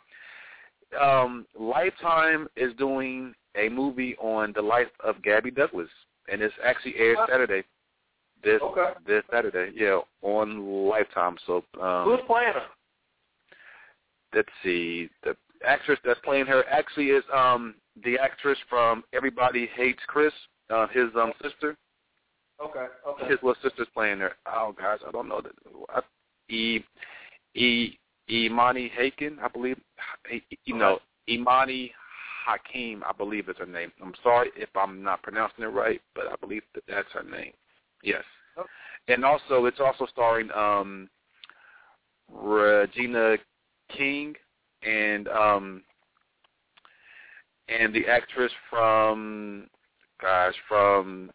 [1.00, 5.90] Um, Lifetime is doing a movie on the life of Gabby Douglas,
[6.32, 7.18] and it's actually aired?
[7.30, 7.64] Saturday.
[8.44, 8.94] This Okay.
[9.06, 11.38] this Saturday, yeah, on Lifetime.
[11.46, 12.64] So um, Who's playing her?
[14.34, 20.04] let's see, the actress that's playing her actually is um the actress from Everybody Hates
[20.08, 20.34] Chris,
[20.70, 21.76] uh, his um sister.
[22.64, 22.86] Okay.
[23.08, 23.28] Okay.
[23.28, 24.34] His little sister's playing her.
[24.46, 25.52] Oh gosh, I don't know that.
[25.90, 26.02] I-
[26.54, 26.84] E
[27.56, 27.98] E
[28.30, 29.80] Imani Haken, I believe.
[30.66, 31.92] You know, Imani
[32.46, 33.92] Hakim, I believe is her name.
[34.02, 37.54] I'm sorry if I'm not pronouncing it right, but I believe that that's her name.
[38.04, 38.24] Yes.
[38.58, 38.68] Okay.
[39.08, 41.10] And also, it's also starring um
[42.32, 43.38] Regina
[43.90, 44.36] King
[44.84, 45.84] and um
[47.68, 49.68] and the actress from
[50.22, 51.32] gosh from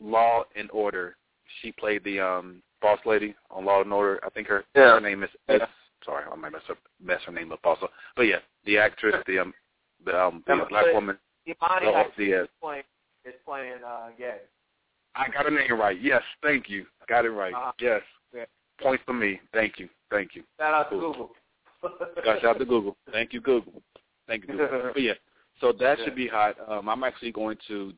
[0.00, 1.16] Law and Order.
[1.60, 4.20] She played the um boss lady on Law and Order.
[4.24, 4.94] I think her Yeah.
[4.94, 5.60] her name is S.
[6.04, 7.88] Sorry, I might mess up mess her name up also.
[8.14, 9.52] But yeah, the actress, the um
[10.04, 11.18] the um the Yeah, black woman.
[11.46, 12.84] Imani The- Hakim the, uh, is playing
[13.24, 14.40] is playing uh Gabby.
[15.16, 16.00] I got her name right.
[16.00, 16.86] Yes, thank you.
[17.08, 17.54] Got it right.
[17.54, 17.72] Uh-huh.
[17.80, 18.02] Yes.
[18.80, 19.40] Point for me.
[19.54, 19.88] Thank you.
[20.10, 20.42] Thank you.
[20.60, 21.12] Shout out to Cool.
[21.12, 21.30] Google.
[22.24, 22.94] Shout out to Google.
[23.10, 23.82] Thank you, Google.
[24.26, 24.90] Thank you, Google.
[24.92, 25.14] But yeah,
[25.62, 26.56] so that should be hot.
[26.68, 27.94] Um, I'm actually going to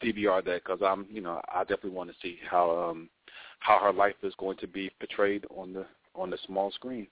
[0.00, 3.10] DVR that because I'm, you know, I definitely want to see how um
[3.60, 7.06] how her life is going to be portrayed on the on the small screen.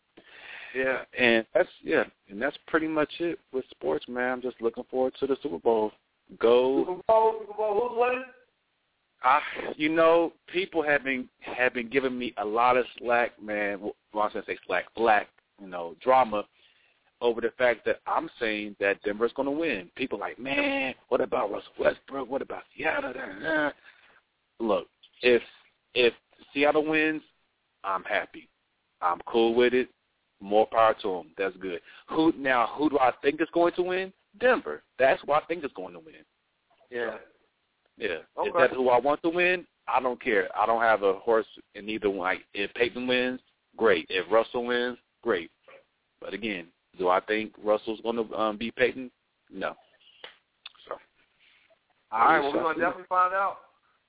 [0.75, 1.03] Yeah.
[1.19, 4.33] And that's yeah, and that's pretty much it with sports, man.
[4.33, 5.93] I'm just looking forward to the Super Bowl.
[6.39, 7.89] Go Super Bowl, Super Bowl.
[7.89, 8.25] Who's winning?
[9.25, 9.41] I,
[9.77, 13.81] you know, people have been have been giving me a lot of slack, man.
[13.81, 15.29] Well, I was gonna say slack, black,
[15.61, 16.45] you know, drama
[17.23, 19.89] over the fact that I'm saying that Denver's going to win.
[19.95, 22.29] People like, man, what about Russell Westbrook?
[22.29, 23.13] What about Seattle?
[24.59, 24.89] Look,
[25.23, 25.41] if
[25.95, 26.13] if
[26.53, 27.23] Seattle wins,
[27.85, 28.49] I'm happy.
[29.01, 29.89] I'm cool with it.
[30.41, 31.31] More power to them.
[31.39, 31.81] That's good.
[32.09, 32.71] Who now?
[32.77, 34.13] Who do I think is going to win?
[34.41, 34.83] Denver.
[34.99, 36.15] That's who I think is going to win.
[36.91, 37.17] Yeah.
[37.97, 38.19] Yeah.
[38.39, 38.49] Okay.
[38.49, 39.67] Is that who I want to win?
[39.89, 40.49] I don't care.
[40.57, 42.19] I don't have a horse in either one.
[42.19, 43.41] Like if Peyton wins,
[43.77, 44.07] great.
[44.09, 45.51] If Russell wins, great.
[46.21, 46.67] But again,
[46.99, 49.11] do I think Russell's going to um, beat Peyton?
[49.53, 49.75] No.
[50.89, 50.97] So.
[52.11, 52.41] All right.
[52.41, 53.59] Well, We we're gonna definitely find out,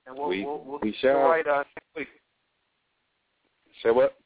[0.06, 1.18] and we'll We- we'll, we'll we if shall.
[1.28, 2.08] right uh, next week.
[3.84, 4.16] Say what?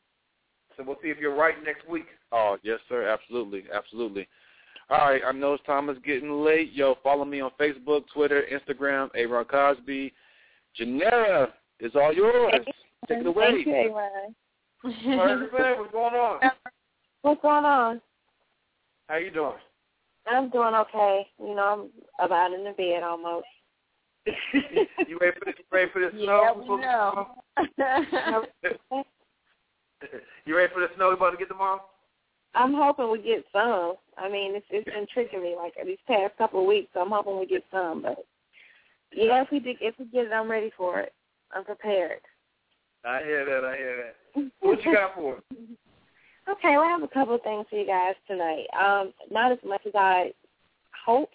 [0.76, 2.06] So we'll see if you're right next week.
[2.30, 3.08] Oh, yes, sir.
[3.08, 3.64] Absolutely.
[3.74, 4.28] Absolutely.
[4.88, 5.20] All right.
[5.26, 6.72] I know it's time is getting late.
[6.72, 10.12] Yo, follow me on Facebook, Twitter, Instagram, Aaron Cosby.
[10.80, 11.48] Janera
[11.80, 12.54] is all yours.
[13.08, 13.64] Take it away.
[13.64, 14.34] Thank you, Aaron.
[14.82, 16.38] What's What's going on?
[17.22, 18.00] What's going on?
[19.08, 19.54] How you doing?
[20.30, 21.26] I'm doing okay.
[21.40, 21.88] You know,
[22.20, 23.46] I'm about in the bed almost.
[25.06, 25.54] you ready for this?
[25.58, 26.64] You ready for this Yeah, snow?
[26.68, 27.28] we know.
[30.46, 31.82] you ready for the snow we're about to get tomorrow?
[32.54, 33.94] I'm hoping we get some.
[34.16, 36.88] I mean, it's it's been tricking me like these past couple of weeks.
[36.94, 38.02] So I'm hoping we get some.
[38.02, 38.24] But
[39.12, 41.12] yeah, if we do, if we get it, I'm ready for it.
[41.52, 42.20] I'm prepared.
[43.04, 43.64] I hear that.
[43.64, 44.50] I hear that.
[44.60, 45.42] What you got for?
[46.50, 48.64] Okay, well, I have a couple of things for you guys tonight.
[48.72, 50.32] Um, not as much as I
[51.04, 51.34] hoped,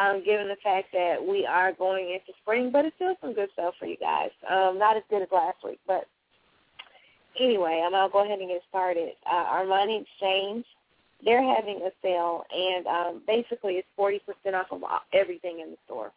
[0.00, 3.50] um, given the fact that we are going into spring, but it's still some good
[3.52, 4.30] stuff for you guys.
[4.50, 6.06] Um, not as good as last week, but
[7.40, 9.12] anyway, I'm gonna go ahead and get started.
[9.30, 10.64] Uh, Armani Exchange,
[11.24, 14.20] they're having a sale, and um, basically it's 40%
[14.54, 16.12] off of everything in the store.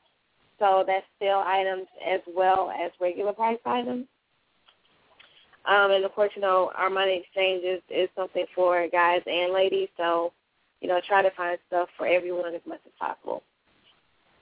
[0.60, 4.06] So that's sale items as well as regular price items.
[5.66, 9.90] Um, and of course, you know, Armani Exchange is, is something for guys and ladies,
[9.98, 10.34] so,
[10.82, 13.44] you know, try to find stuff for everyone as much as possible.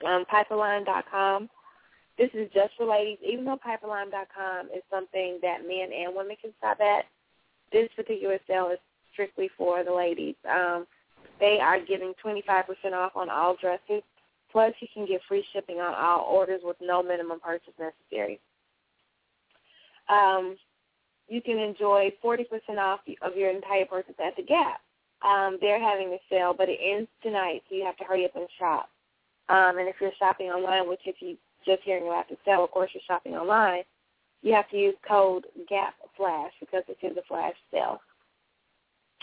[0.06, 1.50] Um, Piperlime.com,
[2.18, 3.18] this is just for ladies.
[3.24, 7.04] Even though Piperlime.com is something that men and women can shop at,
[7.72, 8.78] this particular sale is
[9.12, 10.34] strictly for the ladies.
[10.50, 10.86] Um,
[11.40, 14.02] they are giving 25% off on all dresses,
[14.50, 18.40] plus you can get free shipping on all orders with no minimum purchase necessary.
[20.08, 20.56] Um,
[21.28, 22.44] you can enjoy 40%
[22.78, 24.80] off of your entire purchase at the Gap.
[25.22, 28.34] Um, they're having a sale, but it ends tonight, so you have to hurry up
[28.34, 28.88] and shop.
[29.48, 32.70] Um, and if you're shopping online, which if you just hearing about the sale, of
[32.70, 33.82] course you're shopping online,
[34.42, 38.00] you have to use code GAP Flash because it's in the flash sale.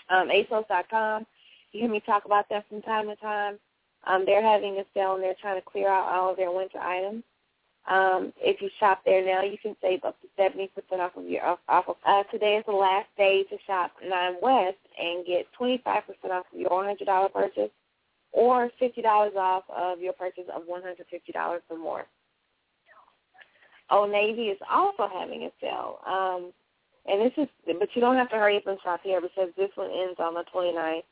[0.10, 1.26] Um, ASOS.com,
[1.72, 3.58] you hear me talk about that from time to time.
[4.08, 6.80] Um, they're having a sale and they're trying to clear out all of their winter
[6.80, 7.24] items.
[7.88, 11.26] Um, if you shop there now, you can save up to seventy percent off of
[11.30, 11.96] your off, off of.
[12.06, 16.34] Uh, today is the last day to shop Nine West and get twenty five percent
[16.34, 17.70] off of your one hundred dollar purchase,
[18.32, 22.06] or fifty dollars off of your purchase of one hundred fifty dollars or more.
[23.90, 26.52] Old Navy is also having a sale, um,
[27.08, 27.48] and this is,
[27.80, 30.34] but you don't have to hurry up and shop here because this one ends on
[30.34, 31.04] the 29th,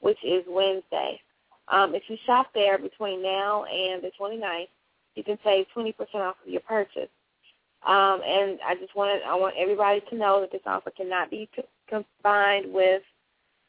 [0.00, 1.20] which is Wednesday.
[1.68, 4.68] Um, if you shop there between now and the 29th,
[5.14, 7.10] you can save 20% off of your purchase.
[7.86, 11.48] Um, and I just wanted, I want everybody to know that this offer cannot be
[11.54, 13.02] c- combined with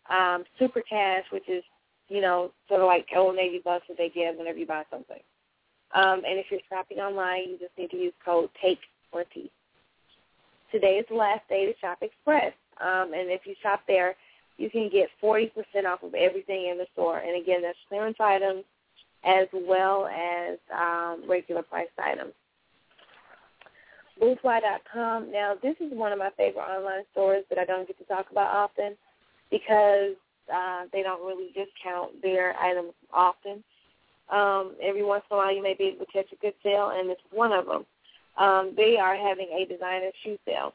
[0.10, 1.64] um, Super Cash, which is,
[2.10, 5.20] you know, sort of like Old Navy bucks that they give whenever you buy something.
[5.94, 9.50] Um, and if you're shopping online, you just need to use code TAKE20.
[10.72, 12.54] Today is the last day to Shop Express.
[12.82, 14.16] Um, and if you shop there,
[14.58, 15.52] you can get 40%
[15.86, 17.20] off of everything in the store.
[17.20, 18.64] And again, that's clearance items
[19.24, 22.34] as well as um, regular priced items.
[24.22, 25.32] Boothwhy.com.
[25.32, 28.28] Now, this is one of my favorite online stores that I don't get to talk
[28.32, 28.96] about often
[29.50, 30.16] because
[30.54, 33.64] uh, they don't really discount their items often.
[34.34, 36.92] Um, every once in a while, you may be able to catch a good sale,
[36.96, 37.86] and it's one of them.
[38.38, 40.74] Um, they are having a designer shoe sale.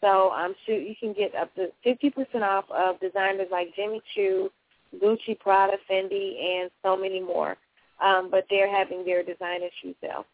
[0.00, 4.50] So um, shoot, you can get up to 50% off of designers like Jimmy Choo,
[5.02, 7.56] Gucci, Prada, Fendi, and so many more.
[8.00, 10.24] Um, but they're having their designer shoe sale.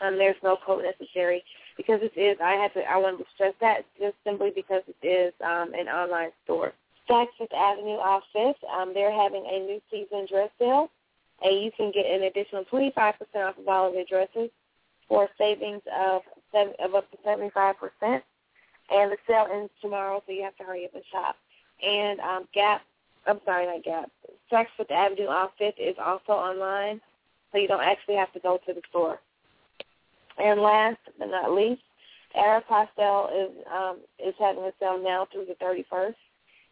[0.00, 1.42] Um, there's no code necessary
[1.76, 2.36] because this is.
[2.42, 2.80] I had to.
[2.88, 6.72] I wanted to stress that just simply because it is um, an online store.
[7.08, 8.62] Saks Fifth Avenue off Fifth.
[8.68, 10.90] Um, they're having a new season dress sale,
[11.42, 12.96] and you can get an additional 25%
[13.36, 14.50] off of all of their dresses
[15.08, 17.74] for savings of seven, of up to 75%.
[18.90, 21.36] And the sale ends tomorrow, so you have to hurry up and shop.
[21.82, 22.82] And um, Gap,
[23.26, 24.10] I'm sorry, not Gap.
[24.52, 27.00] Saks Fifth Avenue off Fifth is also online,
[27.50, 29.20] so you don't actually have to go to the store.
[30.38, 31.82] And last but not least,
[32.36, 36.14] Aeropostale is um, is having a sale now through the 31st,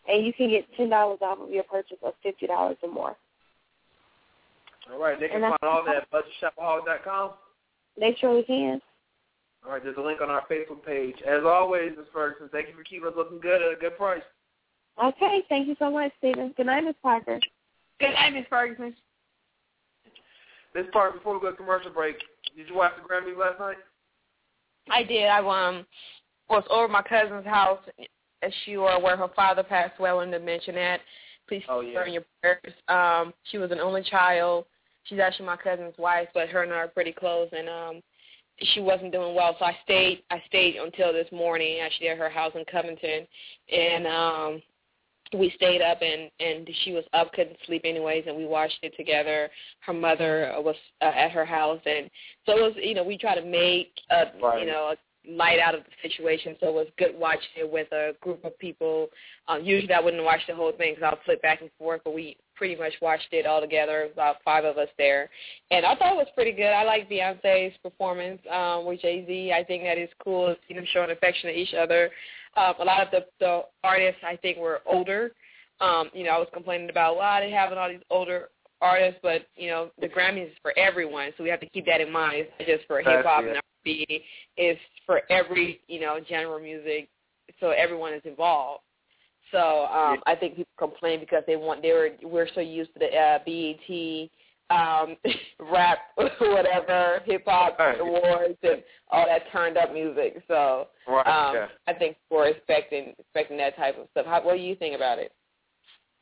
[0.08, 3.16] and you can get ten dollars off of your purchase of fifty dollars or more.
[4.92, 7.30] All right, they can find all that at budgetshopaholic.com.
[7.98, 8.80] They surely can.
[9.64, 11.16] All right, there's a link on our Facebook page.
[11.26, 12.06] As always, Ms.
[12.12, 14.22] Ferguson, thank you for keeping us looking good at a good price.
[15.02, 16.52] Okay, thank you so much, Stephen.
[16.56, 17.38] Good night, Miss Parker.
[18.00, 18.94] Good night, Miss Ferguson.
[20.74, 22.16] This part before we go to commercial break,
[22.56, 23.76] did you watch the Grammys last night?
[24.90, 25.26] I did.
[25.26, 25.86] I um
[26.48, 27.78] was over at my cousin's house,
[28.42, 30.10] as you are aware, her father passed away.
[30.10, 31.00] I wanted to mention that.
[31.48, 31.98] Please Oh, yeah.
[32.00, 32.74] her in your prayers.
[32.88, 34.64] Um, she was an only child.
[35.04, 38.02] She's actually my cousin's wife, but her and I are pretty close, and um,
[38.74, 39.56] she wasn't doing well.
[39.58, 40.22] So I stayed.
[40.30, 43.26] I stayed until this morning, actually at her house in Covington,
[43.70, 44.62] and um,
[45.38, 48.94] we stayed up and and she was up couldn't sleep anyways and we watched it
[48.96, 49.48] together
[49.80, 52.10] her mother was uh, at her house and
[52.46, 54.60] so it was you know we try to make a Right.
[54.60, 54.96] you know a
[55.30, 58.58] light out of the situation so it was good watching it with a group of
[58.58, 59.08] people
[59.48, 62.14] um usually i wouldn't watch the whole thing because i'll flip back and forth but
[62.14, 65.28] we pretty much watched it all together about five of us there
[65.70, 69.52] and i thought it was pretty good i like beyonce's performance um with jay z
[69.52, 72.10] i think that is cool to see them showing affection to each other
[72.56, 75.32] um, a lot of the, the artists I think were older.
[75.80, 79.46] Um, you know, I was complaining about why they having all these older artists, but
[79.56, 82.36] you know, the Grammys is for everyone, so we have to keep that in mind.
[82.36, 83.56] It's not just for hip hop and.
[83.56, 84.22] R&B.
[84.56, 87.08] It's for every you know genre of music,
[87.58, 88.82] so everyone is involved.
[89.52, 92.98] So um, I think people complain because they want they were we're so used to
[92.98, 94.30] the uh, BET
[94.70, 95.16] um,
[95.72, 95.98] rap,
[96.40, 98.00] whatever, hip hop Right.
[98.00, 100.42] awards and all that turned up music.
[100.48, 101.26] So Right.
[101.26, 101.66] um, yeah.
[101.86, 104.26] I think we're expecting expecting that type of stuff.
[104.26, 105.32] How, what do you think about it?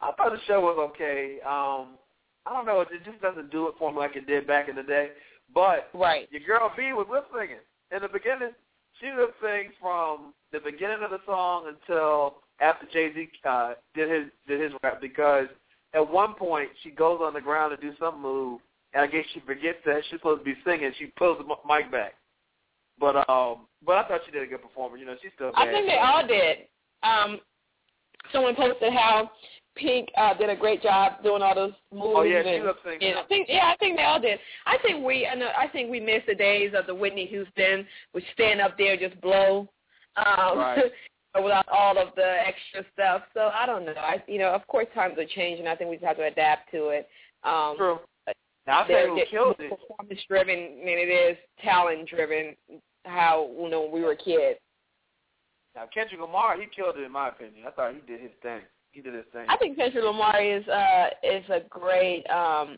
[0.01, 1.39] I thought the show was okay.
[1.47, 1.99] Um,
[2.47, 2.81] I don't know.
[2.81, 5.11] It just doesn't do it for me like it did back in the day.
[5.55, 6.29] But Right.
[6.33, 7.61] your girl B was lip singing
[7.95, 8.53] in the beginning.
[9.01, 14.11] She lip sings from the beginning of the song until after Jay Z uh, did
[14.11, 15.47] his did his rap because
[15.95, 18.61] at one point she goes on the ground to do some move,
[18.95, 20.93] and I guess she forgets that she's supposed to be singing.
[20.99, 22.15] She pulls the mic back.
[22.99, 25.01] But um, but I thought she did a good performance.
[25.01, 25.53] You know, she's still.
[25.57, 26.59] I think they all did.
[27.03, 27.41] Um,
[28.33, 29.31] someone posted how
[29.77, 32.15] Pink uh, did a great job doing all those moves.
[32.17, 32.99] Oh yeah, she sings.
[33.01, 34.39] and I think yeah, I think they all did.
[34.67, 37.87] I think we I know I think we missed the days of the Whitney Houston,
[38.13, 39.69] which stand up there just blow.
[40.17, 40.85] Um Right.
[41.35, 43.23] without all of the extra stuff.
[43.35, 43.93] So I don't know.
[43.97, 45.67] I you know, of course times are changing.
[45.67, 47.09] I think we just have to adapt to it.
[47.45, 47.99] Um True.
[48.67, 49.71] Now I you who killed it.
[49.71, 52.57] performance driven than it is talent driven
[53.05, 54.59] how you know when we were kids.
[55.75, 57.65] Now Kendrick Lamar, he killed it in my opinion.
[57.67, 58.61] I thought he did his thing.
[58.93, 59.47] He did his thing.
[59.49, 62.77] I think Kendrick Lamar is uh is a great um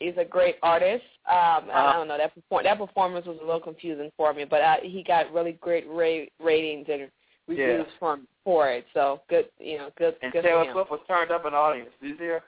[0.00, 1.04] is a great artist.
[1.28, 1.92] Um I Uh-huh.
[1.92, 5.02] don't know that perform- that performance was a little confusing for me, but I, he
[5.02, 7.10] got really great ra- ratings and
[7.48, 7.98] reviews Yeah.
[7.98, 8.86] from for it.
[8.94, 10.70] So good, you know, good and good Taylor.
[10.72, 11.90] Swift was turned up in the audience.
[12.00, 12.42] Did you her?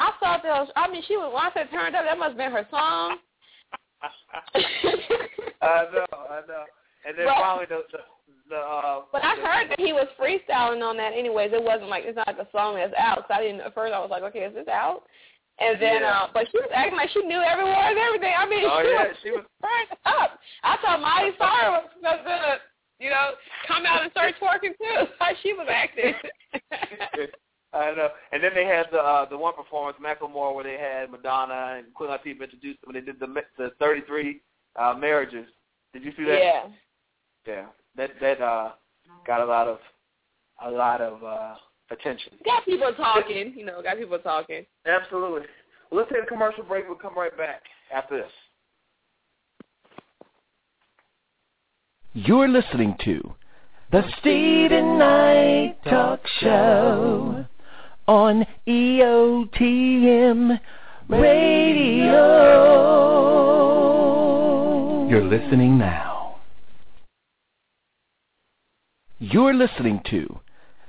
[0.00, 2.30] I thought that was I mean she was when I said turned up, that must
[2.30, 3.18] have been her song.
[5.62, 6.64] I know, I know.
[7.06, 7.98] And then Well- finally the the,
[8.50, 11.52] the uh But I the- heard that he was freestyling on that anyways.
[11.52, 13.24] It wasn't like it's not a song that's out.
[13.28, 15.02] So I didn't at first I was like, okay, is this out?
[15.60, 16.22] And then, Yeah.
[16.24, 18.34] uh, but she was acting like she knew every word and everything.
[18.36, 20.38] I mean, Oh she yeah, was she was turned up.
[20.64, 22.56] I thought Miley Cyrus was gonna,
[23.02, 23.30] you know,
[23.66, 25.06] come out and start twerking too.
[25.42, 26.14] She was acting.
[27.74, 28.08] I know.
[28.32, 31.92] And then they had the uh, the one performance, Macklemore, where they had Madonna and
[31.94, 33.26] Queen Latifah introduced them, and they did the
[33.58, 34.40] the 33
[34.76, 35.46] uh, marriages.
[35.92, 36.38] Did you see that?
[36.38, 36.62] yeah.
[37.46, 37.66] Yeah.
[37.96, 38.72] That that uh
[39.26, 39.78] got a lot of
[40.64, 41.54] a lot of uh
[41.90, 42.32] attention.
[42.44, 44.64] Got people talking, you know, got people talking.
[44.86, 45.42] Absolutely.
[45.90, 46.86] Well, let's take a commercial break.
[46.86, 47.62] We'll come right back
[47.92, 48.30] after this.
[52.14, 53.34] You're listening to
[53.90, 57.46] the Steven Knight Talk Show
[58.06, 60.60] on EOTM
[61.08, 62.28] Radio.
[65.08, 66.36] You're listening now.
[69.18, 70.38] You're listening to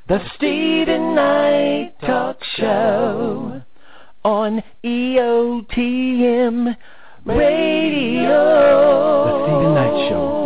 [0.10, 3.62] the Steven Knight Talk Show
[4.26, 6.78] on EOTM Radio.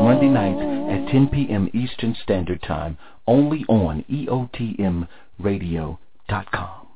[0.03, 0.61] Monday nights
[0.91, 1.69] at 10 p.m.
[1.73, 6.87] Eastern Standard Time, only on EOTMRadio.com.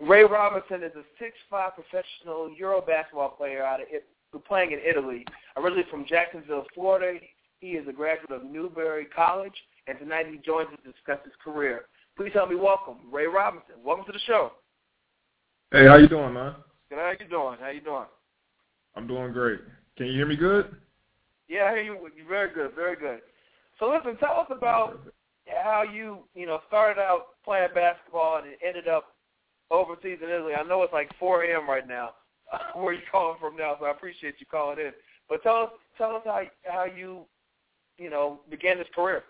[0.00, 4.06] Ray Robinson is a six-five professional Euro basketball player out of it,
[4.48, 5.26] playing in Italy.
[5.56, 7.18] Originally from Jacksonville, Florida,
[7.60, 9.52] he is a graduate of Newberry College,
[9.86, 11.82] and tonight he joins us to discuss his career.
[12.16, 13.74] Please help me welcome Ray Robinson.
[13.84, 14.52] Welcome to the show.
[15.70, 16.54] Hey, how you doing, man?
[16.88, 16.98] Good.
[16.98, 17.58] How you doing?
[17.60, 18.06] How you doing?
[18.94, 19.60] I'm doing great.
[19.96, 20.74] Can you hear me good?
[21.48, 22.10] Yeah, I hear you.
[22.16, 22.74] You're very good.
[22.74, 23.20] Very good.
[23.78, 25.00] So listen, tell us about
[25.62, 29.14] how you, you know, started out playing basketball and ended up
[29.70, 30.54] overseas in Italy.
[30.54, 31.68] I know it's like 4 a.m.
[31.68, 32.10] right now.
[32.74, 33.76] Where you're calling from now?
[33.80, 34.92] So I appreciate you calling in.
[35.28, 37.22] But tell us, tell us how how you,
[37.98, 39.24] you know, began this career.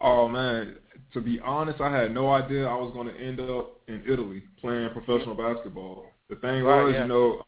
[0.00, 0.76] Oh man,
[1.12, 4.42] to be honest, I had no idea I was going to end up in Italy
[4.60, 5.54] playing professional mm-hmm.
[5.54, 6.06] basketball.
[6.28, 7.02] The thing Right, was, yeah.
[7.02, 7.42] you know,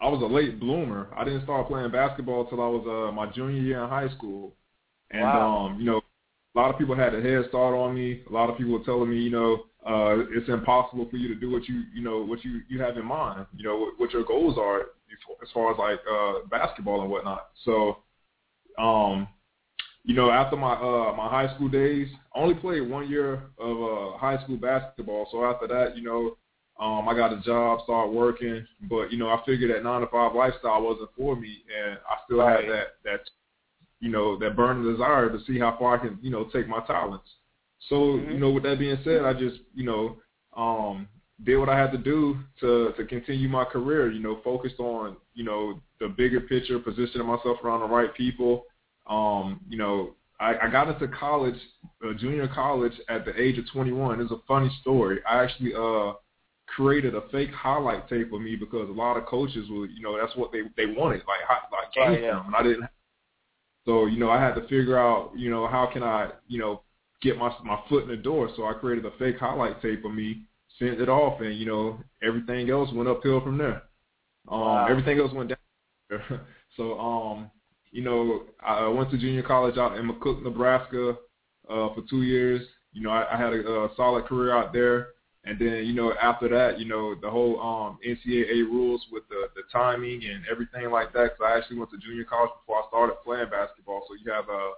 [0.00, 1.08] I was a late bloomer.
[1.16, 4.54] I didn't start playing basketball till I was uh, my junior year in high school,
[5.10, 5.36] and Wow.
[5.36, 5.98] um, you know,
[6.54, 8.22] a lot of people had a head start on me.
[8.28, 11.34] A lot of people were telling me, you know, uh, it's impossible for you to
[11.34, 13.46] do what you, you know, what you you have in mind.
[13.56, 14.80] You know, what, what your goals are
[15.42, 17.48] as far as like uh, basketball and whatnot.
[17.64, 17.98] So,
[18.78, 19.28] um,
[20.04, 23.76] you know, after my uh my high school days, I only played one year of
[23.82, 25.28] uh high school basketball.
[25.30, 26.36] So after that, you know,
[26.80, 30.06] um I got a job, started working, but you know, I figured that nine to
[30.08, 32.64] five lifestyle wasn't for me and I still Right.
[32.64, 33.20] had that that
[34.00, 36.80] you know, that burning desire to see how far I can, you know, take my
[36.86, 37.28] talents.
[37.88, 38.32] So, Mhm.
[38.32, 40.16] you know, with that being said, I just, you know,
[40.56, 41.08] um
[41.44, 45.16] did what I had to do to to continue my career, you know, focused on,
[45.34, 48.64] you know, the bigger picture, positioning myself around the right people,
[49.06, 51.56] um, you know, I, I got into college,
[52.04, 54.20] uh, junior college at the age of 21.
[54.20, 55.18] It's a funny story.
[55.28, 56.14] I actually uh
[56.66, 60.18] created a fake highlight tape of me because a lot of coaches were, you know,
[60.18, 62.42] that's what they they wanted, like hot, like game Right, yeah.
[62.46, 62.86] and I didn't.
[63.86, 66.82] So you know, I had to figure out, you know, how can I, you know,
[67.22, 68.50] get my my foot in the door.
[68.56, 70.42] So I created a fake highlight tape of me,
[70.78, 73.82] sent it off, and you know, everything else went uphill from there.
[74.48, 74.86] Um, Wow.
[74.88, 76.40] everything else went down.
[76.76, 77.50] so um,
[77.90, 81.10] you know, I went to junior college out in McCook, Nebraska,
[81.68, 82.62] uh, for two years.
[82.92, 85.08] You know, I, I had a, a solid career out there.
[85.46, 89.48] And then, you know, after that, you know, the whole um, NCAA rules with the,
[89.54, 91.30] the timing and everything like that.
[91.32, 94.04] Because I actually went to junior college before I started playing basketball.
[94.08, 94.74] So you have uh,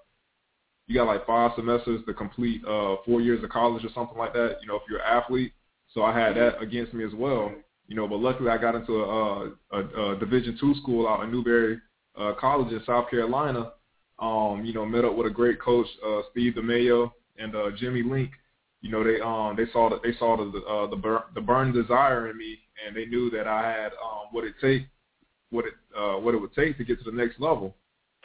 [0.86, 4.34] you got like five semesters to complete uh, four years of college or something like
[4.34, 4.58] that.
[4.60, 5.52] You know, if you're an athlete.
[5.94, 7.50] So I had that against me as well.
[7.86, 11.32] You know, but luckily I got into a, a, a Division two school out in
[11.32, 11.80] Newberry
[12.14, 13.72] uh, College in South Carolina.
[14.18, 18.02] Um, you know, met up with a great coach, uh, Steve DeMayo and uh, Jimmy
[18.02, 18.32] Link.
[18.80, 21.72] You know, they um they saw that they saw the uh, the burn, the burn
[21.72, 24.82] desire in me, and they knew that I had um what it take
[25.50, 27.74] what it uh what it would take to get to the next level.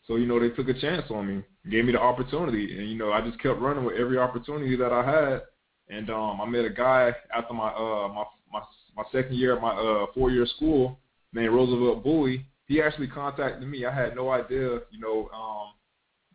[0.08, 2.98] So you know, they took a chance on me, gave me the opportunity, and you
[2.98, 5.42] know, I just kept running with every opportunity that I had.
[5.90, 8.62] And um, I met a guy after my uh my my
[8.96, 11.00] my second year at my uh four year school
[11.34, 12.46] named Roosevelt Bowie.
[12.68, 13.86] He actually contacted me.
[13.86, 15.74] I had no idea, you know, um,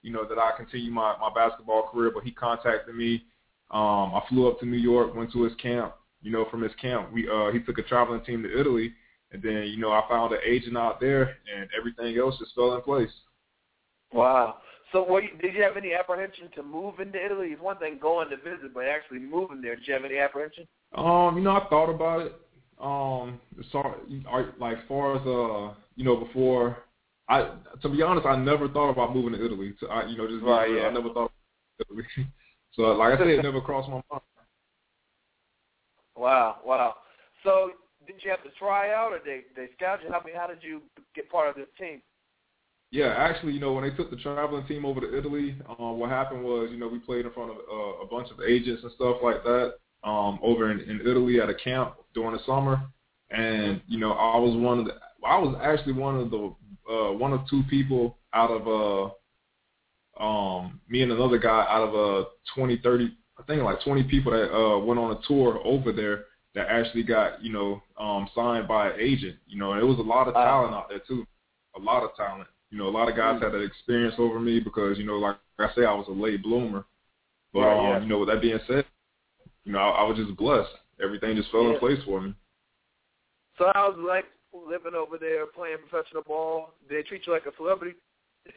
[0.03, 3.23] you know, that I continue my my basketball career, but he contacted me.
[3.71, 5.95] Um, I flew up to New York, went to his camp.
[6.23, 8.93] You know, from his camp, we uh he took a traveling team to Italy,
[9.31, 12.75] and then you know I found an agent out there, and everything else just fell
[12.75, 13.11] in place.
[14.12, 14.57] Wow.
[14.93, 17.49] So, were you, did you have any apprehension to move into Italy?
[17.49, 20.66] It's one thing going to visit, but actually moving there, did you have any apprehension?
[20.95, 22.33] Um, you know, I thought about it.
[22.81, 23.41] Um,
[23.71, 23.83] so,
[24.59, 26.79] like, as far as uh, you know, before
[27.29, 27.51] I,
[27.83, 29.75] to be honest, I never thought about moving to Italy.
[29.81, 30.87] To, I, you know, just Right, yeah.
[30.87, 31.31] I never thought.
[31.81, 32.05] About Italy.
[32.79, 34.22] so, like I said, it never crossed my mind.
[36.16, 36.95] Wow, wow.
[37.43, 37.72] So,
[38.07, 40.11] did you have to try out, or they they scout you?
[40.11, 40.83] How, how did you
[41.14, 42.01] get part of this team?
[42.93, 46.09] Yeah, actually, you know, when they took the traveling team over to Italy, um, what
[46.09, 48.93] happened was, you know, we played in front of uh, a bunch of agents and
[48.93, 49.74] stuff like that
[50.05, 52.81] um, over in, in Italy at a camp during the summer,
[53.31, 54.93] and you know, I was one of the,
[55.26, 56.55] I was actually one of the
[56.91, 59.12] uh, one of two people out of uh,
[60.19, 64.33] um, me and another guy out of uh, 20, 30, I think like 20 people
[64.33, 68.66] that uh, went on a tour over there that actually got, you know, um, signed
[68.66, 69.37] by an agent.
[69.47, 71.25] You know, it was a lot of talent out there too,
[71.77, 72.49] a lot of talent.
[72.71, 75.37] You know, a lot of guys had that experience over me because, you know, like
[75.59, 76.85] I say, I was a late bloomer.
[77.53, 78.01] But Right, um, yeah.
[78.03, 78.85] you know, with that being said,
[79.64, 80.71] you know, I, I was just blessed.
[81.03, 81.75] Everything just fell Yeah.
[81.75, 82.35] in place for me.
[83.57, 86.75] So, I was like living over there, playing professional ball?
[86.89, 87.97] They treat you like a celebrity?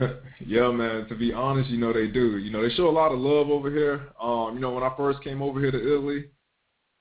[0.46, 1.06] yeah, man.
[1.08, 2.38] To be honest, you know they do.
[2.38, 4.08] You know they show a lot of love over here.
[4.20, 6.26] Um, you know when I first came over here to Italy,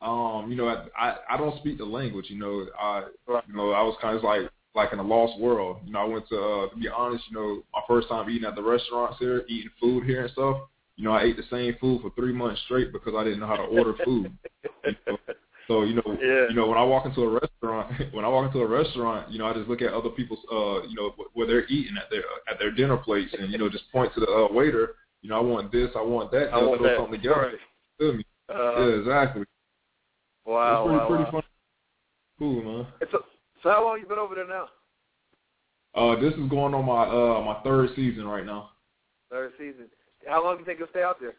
[0.02, 2.26] um, you know I I, I don't speak the language.
[2.30, 3.06] You know I
[3.48, 5.78] you know I was kind of like like in a lost world.
[5.86, 8.48] You know, I went to uh, to be honest, you know, my first time eating
[8.48, 10.58] at the restaurants here, eating food here and stuff.
[10.96, 13.48] You know, I ate the same food for three months straight because I didn't know
[13.48, 14.32] how to order food.
[14.86, 15.18] You know?
[15.68, 16.48] So you know, Yeah.
[16.48, 19.38] you know, when I walk into a restaurant, when I walk into a restaurant, you
[19.40, 22.10] know, I just look at other people's, uh, you know, wh- where they're eating at
[22.10, 24.96] their at their dinner plates, and you know, just point to the uh, waiter.
[25.22, 26.54] You know, I want this, I want that.
[26.54, 26.98] I want throw that.
[26.98, 27.52] something together.
[28.00, 28.16] Right.
[28.16, 28.24] Me?
[28.50, 29.44] Uh, yeah, exactly.
[30.46, 31.32] Wow, it's pretty, wow, pretty wow.
[31.32, 31.44] fun.
[32.40, 32.88] Cool, man.
[33.12, 33.26] So,
[33.64, 34.68] so how long you been over there now?
[35.96, 38.70] Uh, this is going on my uh my third season right now.
[39.32, 39.88] Third season.
[40.28, 41.34] How long do you think you'll stay out there?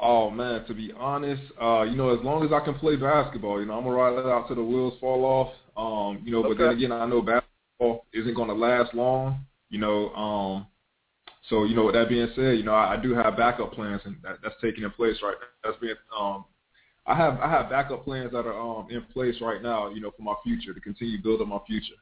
[0.00, 3.60] Oh man, to be honest, uh, you know, as long as I can play basketball,
[3.60, 5.52] you know, I'm gonna ride it out till the wheels fall off.
[5.76, 9.44] Um, you know, but then again, I know basketball isn't gonna last long.
[9.68, 10.66] You know, um,
[11.48, 14.00] so you know, with that being said, you know, I, I do have backup plans,
[14.04, 15.70] and that, that's taking in place right now.
[15.70, 16.46] That's being, um,
[17.06, 19.88] I have I have backup plans that are um in place right now.
[19.90, 21.94] You know, for my future to continue building my future.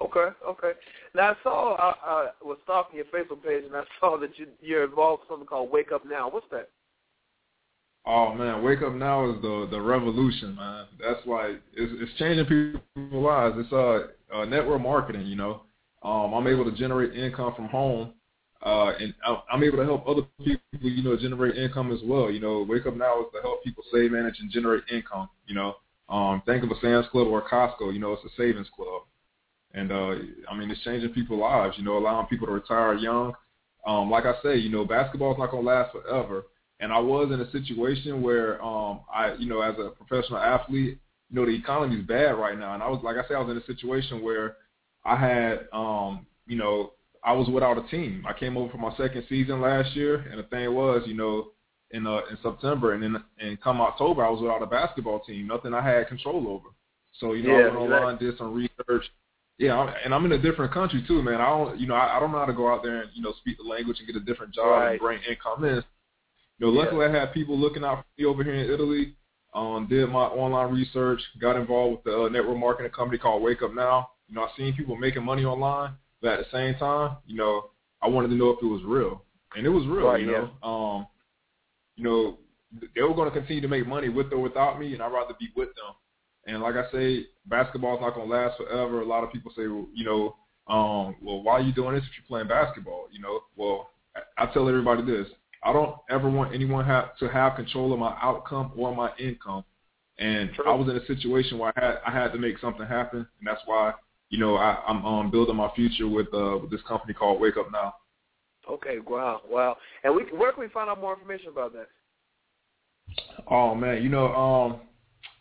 [0.00, 0.72] Okay, okay.
[1.14, 4.46] Now I saw I, I was stalking your Facebook page and I saw that you
[4.60, 6.28] you're involved with something called Wake Up Now.
[6.28, 6.68] What's that?
[8.06, 10.86] Oh man, wake up now is the the revolution, man.
[11.00, 13.56] That's like it's it's changing people's lives.
[13.58, 15.62] It's uh, uh network marketing, you know.
[16.02, 18.12] Um, I'm able to generate income from home,
[18.62, 22.30] uh, and I'm- able to help other people, you know, generate income as well.
[22.30, 25.30] You know, wake up now is to help people save, manage, and generate income.
[25.46, 25.76] You know,
[26.10, 27.90] um, think of a Sam's Club or a Costco.
[27.94, 29.02] You know, it's a savings club,
[29.72, 30.16] and uh,
[30.50, 31.78] I mean, it's changing people's lives.
[31.78, 33.32] You know, allowing people to retire young.
[33.86, 36.44] Um, like I say, you know, basketball's not gonna last forever
[36.84, 40.98] and I was in a situation where um I you know as a professional athlete
[41.30, 43.40] you know the economy is bad right now and I was like I said I
[43.40, 44.56] was in a situation where
[45.04, 46.92] I had um you know
[47.24, 50.38] I was without a team I came over for my second season last year and
[50.38, 51.48] the thing was you know
[51.90, 55.46] in uh in September and then and come October I was without a basketball team
[55.46, 56.68] nothing I had control over
[57.20, 59.04] so you know Yeah, I went online did some research
[59.56, 61.40] yeah, I'm, and I'm in a different country too, man.
[61.40, 63.22] I don't, you know, I, I don't know how to go out there and you
[63.22, 64.90] know speak the language and get a different job Right.
[64.92, 65.84] and bring income in.
[66.58, 69.14] You know, luckily I had people looking out for me over here in Italy.
[69.54, 73.62] Um, did my online research, got involved with the uh, network marketing company called Wake
[73.62, 74.08] Up Now.
[74.28, 77.70] You know, I've seen people making money online, but at the same time, you know,
[78.02, 79.22] I wanted to know if it was real,
[79.56, 80.08] and it was real.
[80.08, 81.06] Right, you know, um,
[81.96, 82.38] you know,
[82.94, 85.34] they were going to continue to make money with or without me, and I'd rather
[85.38, 85.94] be with them.
[86.46, 89.00] And like I say, basketball's not going to last forever.
[89.00, 90.36] A lot of people say, well, you know,
[90.66, 93.06] um, well, why are you doing this if you're playing basketball?
[93.12, 95.28] You know, well, I I tell everybody this:
[95.64, 99.64] I don't ever want anyone have to have control of my outcome or my income.
[100.18, 103.18] And I was in a situation where I had I had to make something happen,
[103.18, 103.94] and that's why
[104.28, 107.56] you know I, I'm um, building my future with uh, with this company called Wake
[107.56, 107.94] Up Now.
[108.70, 109.76] Okay, wow, wow.
[110.04, 111.88] And we where can we find out more information about that?
[113.48, 114.80] Oh man, you know, um,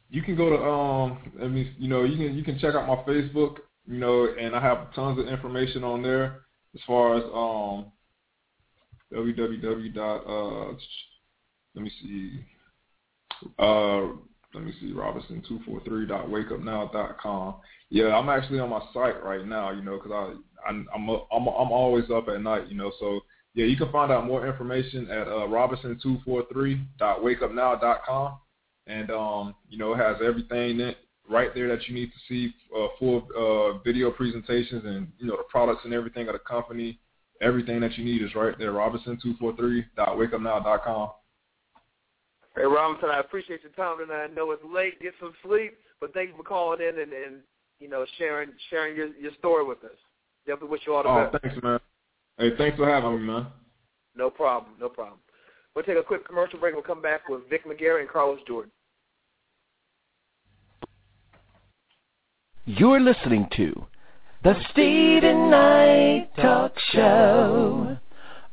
[0.10, 2.88] you can go to um, I mean, you know, you can you can check out
[2.88, 6.42] my Facebook, you know, and I have tons of information on there
[6.74, 7.92] as far as um,
[9.14, 9.98] www.
[9.98, 10.74] uh,
[11.76, 12.44] let me see,
[13.60, 14.02] uh,
[14.54, 17.56] let me see, Robinson two four three dot wakeupnow dot com.
[17.90, 20.36] Yeah, I'm actually on my site right now, you know, because I
[20.70, 23.22] I'm I'm I'm I'm always up at night, you know, so
[23.56, 28.38] yeah, you can find out more information at uh, robinson243.wakeupnow.com.
[28.88, 30.96] And, um, you know, it has everything in,
[31.30, 35.38] right there that you need to see, uh, full uh, video presentations and, you know,
[35.38, 37.00] the products and everything of the company.
[37.44, 41.10] Everything that you need is right there, robinson243.wakeupnow.com.
[42.56, 44.26] Hey Robinson, I appreciate your time tonight.
[44.26, 45.02] I know it's late.
[45.02, 47.38] Get some sleep, but thank you for calling in and, and
[47.80, 49.90] you know sharing sharing your your story with us.
[50.46, 51.42] Definitely wish you all the Oh, best.
[51.44, 51.80] thanks, man.
[52.38, 53.48] Hey, thanks for having me, man.
[54.16, 55.18] No problem, no problem.
[55.76, 56.76] We'll take a quick commercial break.
[56.76, 58.72] We'll come back with Vic Magary and Carlos Jordan.
[62.66, 63.86] You're listening to
[64.44, 67.98] the Steven Knight Talk Show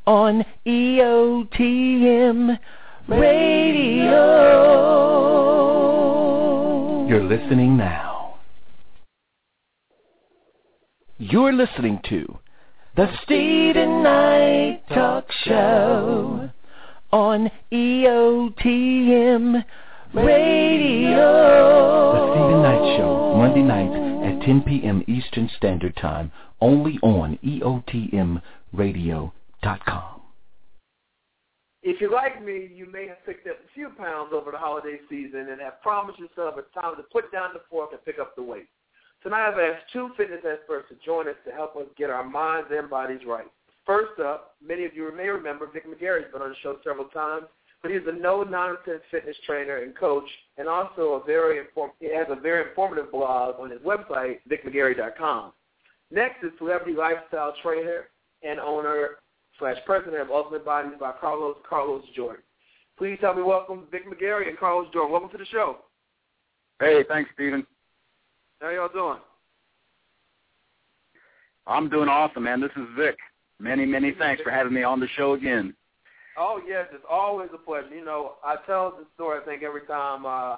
[0.07, 2.57] on EOTM
[3.09, 3.89] Radio.
[7.09, 8.37] You're listening now.
[11.19, 12.39] You're listening to
[12.95, 16.51] the Steven Knight Talk Show
[17.11, 19.65] on EOTM
[20.15, 21.33] Radio.
[22.13, 25.03] The Steven Knight Show, Monday nights at 10 p.m.
[25.07, 30.21] Eastern Standard Time, only on EOTMRadio.com.
[31.83, 34.99] If you're like me, you may have picked up a few pounds over the holiday
[35.09, 38.37] season and have promised yourself it's time to put down the fork and pick up
[38.37, 38.69] the weight.
[39.23, 42.69] Tonight I've asked two fitness experts to join us to help us get our minds
[42.71, 43.47] and bodies right.
[43.87, 47.47] First up, many of you may remember Vic Magary's been on the show several times.
[47.83, 50.29] But he's a no-nonsense fitness trainer and coach,
[50.59, 55.53] and also a very inform- he has a very informative blog on his website, VicMagary.com.
[56.11, 58.09] Next is celebrity lifestyle trainer
[58.43, 59.19] and owner
[59.59, 62.43] slash president of Ultimate Bodies by Carlos Carlos Jordan.
[62.99, 65.13] Please help me welcome Vic Magary and Carlos Jordan.
[65.13, 65.79] Welcome to the show.
[66.81, 67.67] Hey, thanks, Steven.
[68.61, 69.19] How y'all doing?
[71.67, 72.61] I'm doing awesome, man.
[72.61, 73.17] This is Vic.
[73.59, 75.75] Many, many thanks for having me on the show again.
[76.37, 77.95] Oh yes, it's always a pleasure.
[77.95, 79.41] You know, I tell the story.
[79.41, 80.57] I think every time, uh,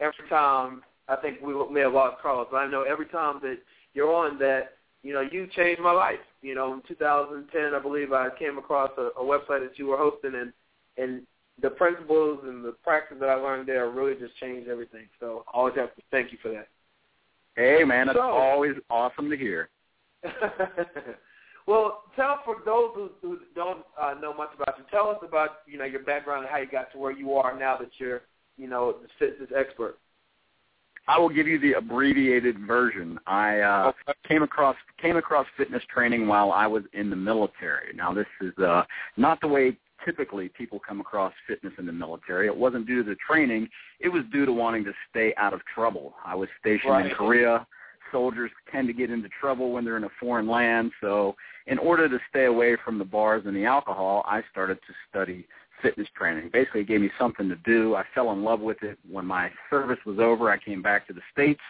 [0.00, 3.58] every time I think we may have lost Carlos, but I know every time that
[3.94, 4.72] you're on that,
[5.02, 6.18] you know, you changed my life.
[6.42, 9.96] You know, in 2010, I believe I came across a, a website that you were
[9.98, 10.52] hosting, and
[10.96, 11.22] and
[11.62, 15.06] the principles and the practice that I learned there really just changed everything.
[15.20, 16.68] So I always have to thank you for that.
[17.54, 19.68] Hey, man, it's So- always awesome to hear.
[21.66, 25.58] well, tell for those who, who don't uh, know much about you, tell us about
[25.66, 28.22] you know your background and how you got to where you are now that you're
[28.56, 29.98] you know the fitness expert.
[31.08, 33.18] I will give you the abbreviated version.
[33.26, 33.92] I uh,
[34.26, 37.94] came across came across fitness training while I was in the military.
[37.94, 38.82] Now, this is uh,
[39.16, 42.46] not the way typically people come across fitness in the military.
[42.46, 43.68] It wasn't due to the training;
[44.00, 46.14] it was due to wanting to stay out of trouble.
[46.24, 47.66] I was stationed in Korea.
[48.12, 51.36] Soldiers tend to get into trouble when they're in a foreign land, so
[51.66, 55.46] in order to stay away from the bars and the alcohol, I started to study
[55.82, 56.50] fitness training.
[56.52, 57.94] Basically, it gave me something to do.
[57.94, 58.98] I fell in love with it.
[59.10, 61.60] When my service was over, I came back to the States,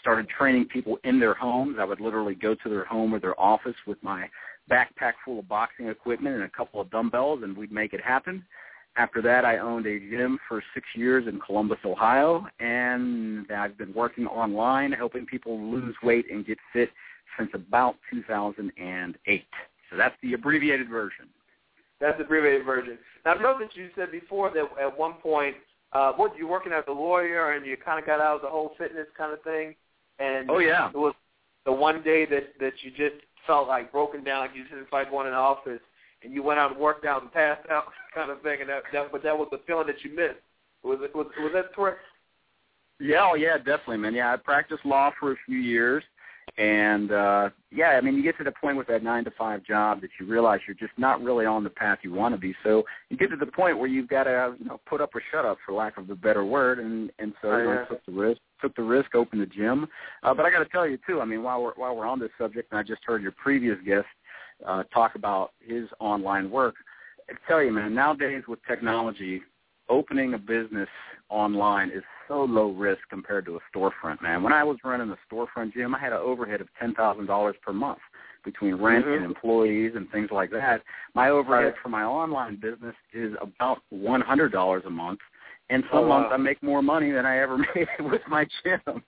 [0.00, 1.76] started training people in their homes.
[1.78, 4.28] I would literally go to their home or their office with my
[4.70, 8.44] backpack full of boxing equipment and a couple of dumbbells, and we'd make it happen.
[8.96, 13.92] After that, I owned a gym for six years in Columbus, Ohio, and I've been
[13.92, 16.90] working online helping people lose weight and get fit
[17.36, 19.44] since about 2008.
[19.90, 21.26] So that's the abbreviated version.
[22.00, 22.98] That's the abbreviated version.
[23.24, 25.56] Now, I know that you said before that at one point,
[25.92, 28.42] uh, what you were working as a lawyer and you kind of got out of
[28.42, 29.74] the whole fitness kind of thing,
[30.20, 30.88] and Oh, yeah.
[30.90, 31.14] it was
[31.64, 35.10] the one day that that you just felt like broken down, like you just like
[35.10, 35.80] going in the office
[36.24, 38.82] and you went out and worked out and passed out kind of thing, and that,
[38.92, 40.40] that but that was the feeling that you missed.
[40.82, 42.00] Was it was was that correct?
[43.00, 44.14] Yeah, oh yeah, definitely, man.
[44.14, 46.04] Yeah, I practiced law for a few years,
[46.58, 49.64] and uh yeah, I mean, you get to the point with that nine to five
[49.64, 52.54] job that you realize you're just not really on the path you want to be.
[52.62, 55.22] So you get to the point where you've got to, you know, put up or
[55.32, 56.78] shut up, for lack of a better word.
[56.78, 57.82] And and so Oh, yeah.
[57.84, 59.88] I took the risk, took the risk, opened the gym.
[60.22, 61.20] Uh, but I got to tell you too.
[61.20, 63.78] I mean, while we're while we're on this subject, and I just heard your previous
[63.84, 64.06] guest
[64.66, 66.74] uh, talk about his online work.
[67.30, 69.42] I tell you, man, nowadays with technology,
[69.88, 70.88] opening a business
[71.28, 74.42] online is so low risk compared to a storefront, man.
[74.42, 77.56] When I was running a storefront gym, I had an overhead of ten thousand dollars
[77.62, 77.98] per month
[78.44, 79.16] between rent Mhm.
[79.16, 80.82] and employees and things like that.
[81.14, 81.76] My overhead Right.
[81.78, 85.20] for my online business is about one hundred dollars a month,
[85.70, 86.18] and some Oh, wow.
[86.20, 89.02] months I make more money than I ever made with my gym.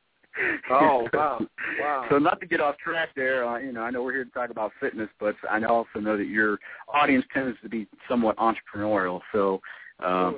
[0.71, 1.41] Oh wow,
[1.81, 2.07] wow.
[2.11, 4.31] So not to get off track there, uh, you know, I know we're here to
[4.31, 6.59] talk about fitness, but I also know that your
[6.93, 9.21] audience tends to be somewhat entrepreneurial.
[9.33, 9.61] So,
[10.05, 10.33] uh,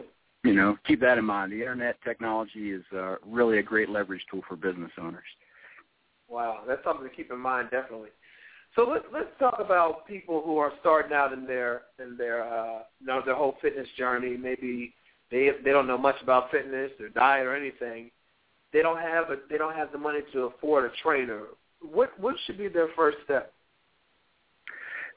[0.44, 1.52] you know, keep that in mind.
[1.52, 5.24] The internet technology is uh, really a great leverage tool for business owners.
[6.28, 8.10] Wow, that's something to keep in mind, definitely.
[8.76, 12.80] So let's let's talk about people who are starting out in their in their uh,
[13.00, 14.36] you know their whole fitness journey.
[14.36, 14.94] Maybe
[15.30, 18.10] they they don't know much about fitness or diet or anything.
[18.72, 21.42] They don't have a they don't have the money to afford a trainer.
[21.80, 23.52] What what should be their first step?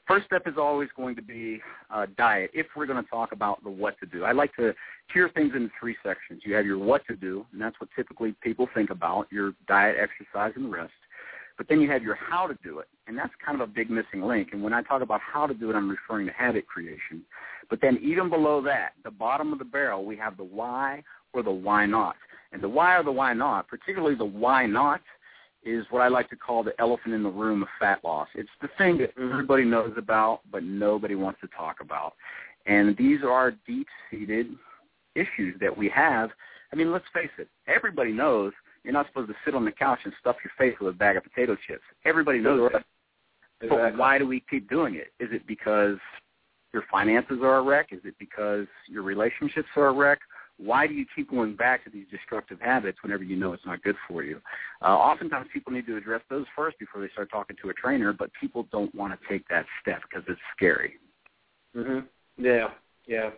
[0.08, 2.50] First step is always going to be uh, diet.
[2.52, 4.74] If we're going to talk about the what to do, I like to
[5.12, 6.42] tier things into three sections.
[6.44, 9.96] You have your what to do, and that's what typically people think about: your diet,
[10.00, 10.92] exercise, and rest.
[11.56, 13.90] But then you have your how to do it, and that's kind of a big
[13.90, 14.48] missing link.
[14.52, 17.22] And when I talk about how to do it, I'm referring to habit creation.
[17.70, 21.42] But then even below that, the bottom of the barrel, we have the why or
[21.42, 22.16] the why not.
[22.52, 25.00] And the why or the why not, particularly the why not,
[25.64, 28.28] is what I like to call the elephant in the room of fat loss.
[28.34, 29.32] It's the thing that mm-hmm.
[29.32, 32.14] everybody knows about, but nobody wants to talk about.
[32.66, 34.48] And these are deep-seated
[35.14, 36.30] issues that we have.
[36.72, 37.48] I mean, let's face it.
[37.66, 40.94] Everybody knows you're not supposed to sit on the couch and stuff your face with
[40.94, 41.82] a bag of potato chips.
[42.04, 42.84] Everybody knows that.
[43.68, 45.12] But why do we keep doing it?
[45.20, 45.98] Is it because
[46.72, 47.90] your finances are a wreck?
[47.92, 50.18] Is it because your relationships are a wreck?
[50.58, 53.82] Why do you keep going back to these destructive habits whenever you know it's not
[53.82, 54.40] good for you?
[54.80, 58.12] Uh, oftentimes people need to address those first before they start talking to a trainer,
[58.12, 60.98] but people don't want to take that step because it's scary.
[61.74, 62.06] Mhm.
[62.36, 62.70] Yeah,
[63.06, 63.30] yeah.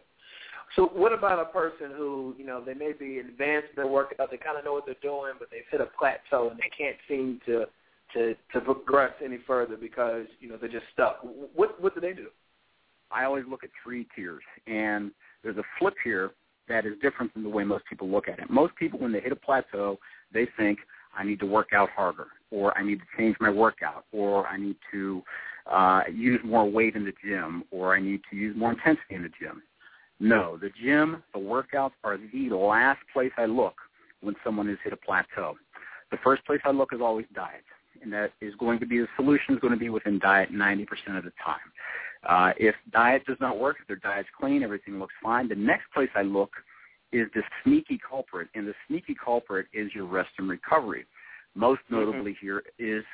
[0.77, 4.31] So what about a person who, you know, they may be advanced in their workout,
[4.31, 6.97] they kind of know what they're doing, but they've hit a plateau and they can't
[7.09, 7.67] seem to
[8.13, 11.21] to to progress any further because you know they're just stuck.
[11.23, 12.29] What what do they do?
[13.11, 15.13] I always look at three tiers, and
[15.43, 16.33] there's a flip here
[16.69, 18.51] that is different than the way most people look at it.
[18.51, 19.99] Most people, when they hit a plateau,
[20.33, 20.79] they think,
[21.17, 24.57] I need to work out harder, or I need to change my workout, or I
[24.57, 25.23] need to
[25.71, 29.23] uh, use more weight in the gym, or I need to use more intensity in
[29.23, 29.63] the gym.
[30.21, 33.75] No, the gym, the workouts are the last place I look
[34.21, 35.57] when someone has hit a plateau.
[36.11, 37.65] The first place I look is always diet,
[38.03, 40.87] and that is going to be the solution is going to be within diet 90%
[41.17, 41.59] of the time.
[42.27, 45.85] Uh, if diet does not work, if their diet's clean, everything looks fine, the next
[45.93, 46.51] place I look
[47.13, 51.07] is the sneaky culprit, and the sneaky culprit is your rest and recovery.
[51.55, 52.47] Most notably mm-hmm.
[52.47, 53.05] here is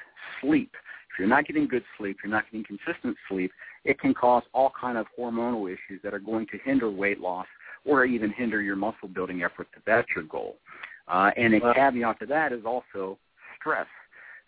[0.40, 0.72] sleep.
[1.12, 3.50] If you're not getting good sleep, you're not getting consistent sleep,
[3.84, 7.46] it can cause all kind of hormonal issues that are going to hinder weight loss
[7.84, 10.56] or even hinder your muscle building efforts if that's your goal.
[11.08, 13.18] Uh, and a caveat to that is also
[13.58, 13.86] stress.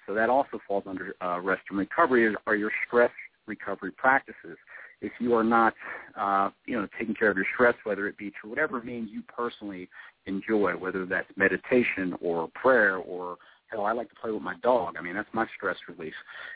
[0.07, 3.11] So that also falls under uh, rest and recovery are your stress
[3.47, 4.57] recovery practices.
[5.01, 5.75] If you are not,
[6.17, 9.23] uh, you know, taking care of your stress, whether it be to whatever means you
[9.23, 9.89] personally
[10.27, 13.37] enjoy, whether that's meditation or prayer or
[13.73, 14.95] hell, I like to play with my dog.
[14.99, 16.15] I mean, that's my stress relief.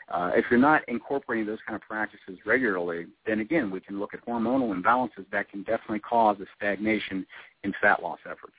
[0.09, 4.13] Uh, if you're not incorporating those kind of practices regularly, then again, we can look
[4.13, 7.25] at hormonal imbalances that can definitely cause a stagnation
[7.63, 8.53] in fat loss efforts.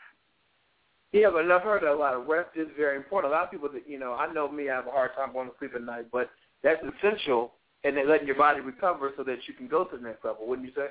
[1.12, 3.33] Yeah, but I've heard a lot of rest is very important.
[3.33, 5.33] A lot of people that you know, I know me, I have a hard time
[5.33, 6.29] going to sleep at night, but
[6.62, 7.53] that's essential,
[7.85, 10.47] and then letting your body recover so that you can go to the next level.
[10.47, 10.89] Wouldn't you say?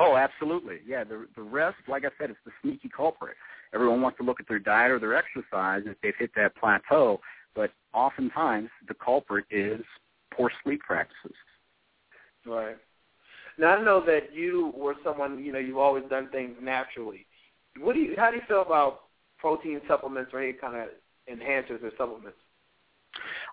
[0.00, 0.78] Oh, absolutely.
[0.86, 3.36] Yeah, the the rest, like I said, it's the sneaky culprit.
[3.72, 7.20] Everyone wants to look at their diet or their exercise if they've hit that plateau,
[7.54, 9.80] but oftentimes the culprit is
[10.32, 11.36] poor sleep practices.
[12.44, 12.76] Right.
[13.56, 17.26] Now I know that you were someone, you know, you've always done things naturally.
[17.78, 18.14] What do you?
[18.16, 19.02] How do you feel about
[19.38, 20.88] protein supplements or any kind of
[21.32, 22.38] enhancers or supplements?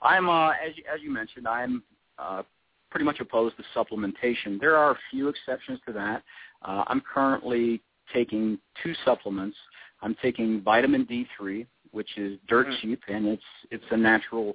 [0.01, 1.83] I'm, uh, as you, as you mentioned, I'm
[2.17, 2.43] uh,
[2.89, 4.59] pretty much opposed to supplementation.
[4.59, 6.23] There are a few exceptions to that.
[6.63, 7.81] Uh, I'm currently
[8.13, 9.57] taking two supplements.
[10.01, 12.89] I'm taking vitamin D3, which is dirt mm-hmm.
[12.89, 14.53] cheap, and it's it's a natural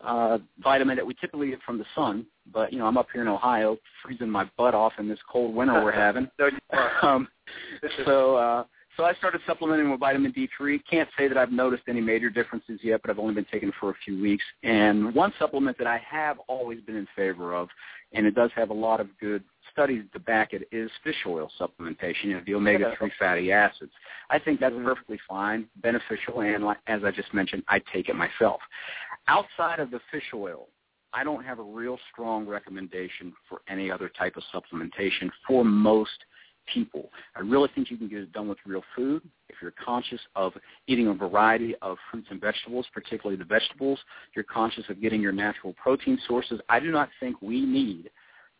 [0.00, 2.26] uh, vitamin that we typically get from the sun.
[2.52, 5.54] But you know, I'm up here in Ohio, freezing my butt off in this cold
[5.54, 6.28] winter we're having.
[7.02, 7.28] um,
[8.04, 8.64] so uh,
[8.96, 10.80] so I started supplementing with vitamin D3.
[10.90, 13.74] Can't say that I've noticed any major differences yet, but I've only been taking it
[13.78, 14.44] for a few weeks.
[14.62, 17.68] And one supplement that I have always been in favor of,
[18.12, 21.50] and it does have a lot of good studies to back it, is fish oil
[21.60, 23.92] supplementation, you know, the omega-3 fatty acids.
[24.30, 24.86] I think that's mm-hmm.
[24.86, 28.60] perfectly fine, beneficial, and as I just mentioned, I take it myself.
[29.28, 30.68] Outside of the fish oil,
[31.12, 36.10] I don't have a real strong recommendation for any other type of supplementation for most–
[36.72, 37.10] people.
[37.34, 39.22] I really think you can get it done with real food.
[39.48, 40.52] If you're conscious of
[40.86, 43.98] eating a variety of fruits and vegetables, particularly the vegetables,
[44.34, 46.60] you're conscious of getting your natural protein sources.
[46.68, 48.10] I do not think we need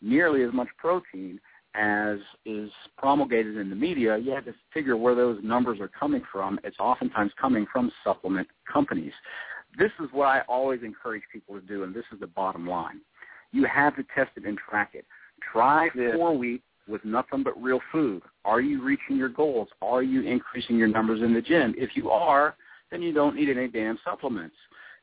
[0.00, 1.40] nearly as much protein
[1.74, 4.16] as is promulgated in the media.
[4.16, 6.59] You have to figure where those numbers are coming from.
[6.64, 9.12] It's oftentimes coming from supplement companies.
[9.78, 13.00] This is what I always encourage people to do, and this is the bottom line.
[13.52, 15.04] You have to test it and track it.
[15.52, 18.22] Try four weeks with nothing but real food?
[18.45, 19.68] Are you reaching your goals?
[19.82, 21.74] Are you increasing your numbers in the gym?
[21.76, 22.57] If you are,
[22.91, 24.57] then you don't need any damn supplements.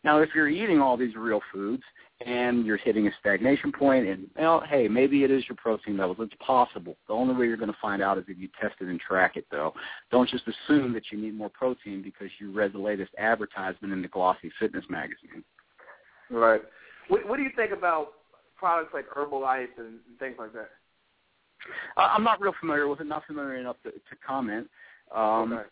[0.03, 1.83] Now, if you're eating all these real foods
[2.25, 6.17] and you're hitting a stagnation point, and well, hey, maybe it is your protein levels.
[6.19, 6.97] It's possible.
[7.07, 9.37] The only way you're going to find out is if you test it and track
[9.37, 9.73] it, though.
[10.11, 14.01] Don't just assume that you need more protein because you read the latest advertisement in
[14.01, 15.43] the glossy fitness magazine.
[16.29, 16.61] Right.
[17.07, 18.13] What, what do you think about
[18.57, 20.69] products like Herbalife and things like that?
[21.97, 23.07] I'm not real familiar with it.
[23.07, 24.67] Not familiar enough to, to comment.
[25.13, 25.63] Um, okay.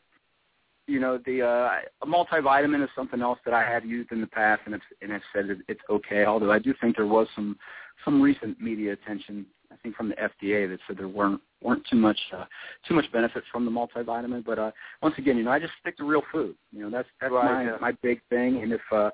[0.88, 1.70] You know, the uh,
[2.02, 5.12] a multivitamin is something else that I have used in the past, and it's and
[5.12, 6.26] have said it's okay.
[6.26, 7.58] Although I do think there was some
[8.04, 11.96] some recent media attention, I think from the FDA, that said there weren't weren't too
[11.96, 12.46] much uh,
[12.88, 14.44] too much benefit from the multivitamin.
[14.44, 14.72] But uh,
[15.02, 16.56] once again, you know, I just stick to real food.
[16.72, 17.78] You know, that's that's right, my yeah.
[17.80, 18.62] my big thing.
[18.62, 19.12] And if uh,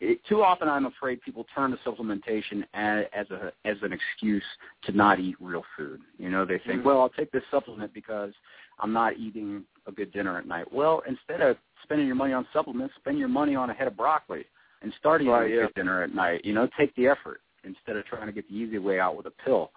[0.00, 4.44] it, too often I'm afraid people turn to supplementation as, as a as an excuse
[4.84, 6.00] to not eat real food.
[6.18, 6.88] You know, they think, mm-hmm.
[6.88, 8.32] well, I'll take this supplement because
[8.78, 10.70] I'm not eating a good dinner at night.
[10.70, 13.96] Well, instead of spending your money on supplements, spend your money on a head of
[13.96, 14.44] broccoli
[14.82, 15.62] and start eating right, a yeah.
[15.62, 16.44] good dinner at night.
[16.44, 19.26] You know, take the effort instead of trying to get the easy way out with
[19.26, 19.70] a pill.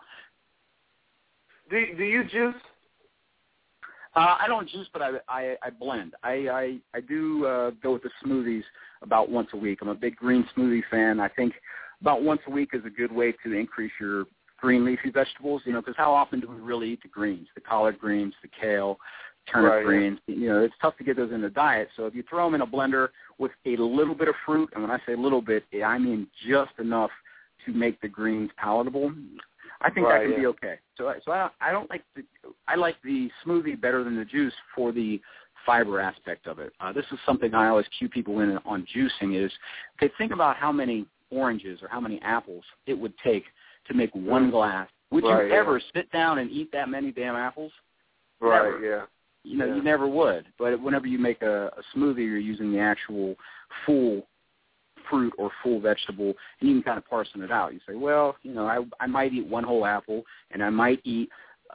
[1.70, 2.56] Do do you juice?
[4.16, 6.14] Uh, I don't juice, but I I, I blend.
[6.24, 8.64] I I, I do uh, go with the smoothies
[9.02, 9.80] about once a week.
[9.82, 11.20] I'm a big green smoothie fan.
[11.20, 11.54] I think
[12.02, 14.26] about once a week is a good way to increase your
[14.58, 15.62] green leafy vegetables.
[15.66, 17.48] You know, because how often do we really eat the greens?
[17.56, 18.98] The collard greens, the kale,
[19.52, 20.20] turnip right, greens.
[20.28, 20.36] Yeah.
[20.36, 21.90] You know, it's tough to get those in the diet.
[21.96, 24.82] So if you throw them in a blender with a little bit of fruit, and
[24.82, 27.12] when I say a little bit, I mean just enough
[27.66, 29.14] to make the greens palatable.
[29.82, 30.40] I think Right, that can yeah.
[30.40, 30.80] be okay.
[30.98, 32.24] So, I- so I, I don't like the
[32.68, 35.22] I like the smoothie better than the juice for the
[35.66, 36.74] fiber aspect of it.
[36.80, 39.52] Uh, this is something I always cue people in on juicing is
[39.98, 40.12] okay.
[40.18, 43.44] Think about how many oranges or how many apples it would take
[43.88, 44.88] to make one glass.
[45.12, 45.60] Would Right, you yeah.
[45.60, 47.72] ever sit down and eat that many damn apples?
[48.40, 48.64] Right.
[48.64, 48.80] Never.
[48.86, 49.06] Yeah.
[49.44, 49.76] You know, Yeah.
[49.76, 50.46] you never would.
[50.58, 53.36] But whenever you make a, a smoothie, you're using the actual
[53.86, 54.28] full
[55.10, 57.74] fruit or full vegetable, and you can kind of parson it out.
[57.74, 61.00] You say, well, you know, I I might eat one whole apple, and I might
[61.04, 61.30] eat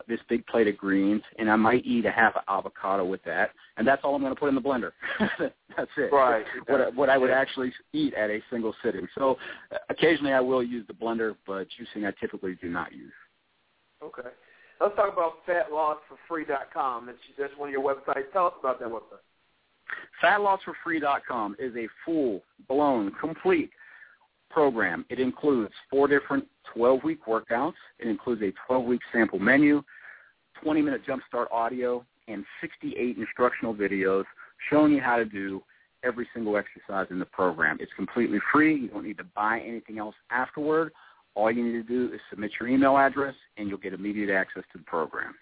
[0.09, 3.51] this big plate of greens, and I might eat a half an avocado with that,
[3.77, 4.91] and that's all I'm going to put in the blender.
[5.39, 6.13] that's it.
[6.13, 6.45] Right.
[6.67, 9.07] What I- what I would actually eat at a single sitting.
[9.17, 9.37] So
[9.73, 13.13] uh, occasionally I will use the blender, but juicing I typically do not use.
[14.03, 14.29] Okay.
[14.81, 17.07] Let's talk about fatlossforfree.com.
[17.07, 18.33] That's, that's one of your websites.
[18.33, 19.23] Tell us about that website.
[20.23, 23.71] FatLossForFree.com is a full-blown, complete
[24.51, 25.05] program.
[25.11, 27.75] It includes four different 12-week workouts.
[27.99, 29.83] It includes a 12-week sample menu,
[30.65, 34.25] 20-minute jumpstart audio, and 68 instructional videos
[34.71, 35.63] showing you how to do
[36.05, 37.79] every single exercise in the program.
[37.81, 38.75] It's completely free.
[38.75, 40.93] You don't need to buy anything else afterward.
[41.35, 44.63] All you need to do is submit your email address, and you'll get immediate access
[44.73, 45.35] to the program.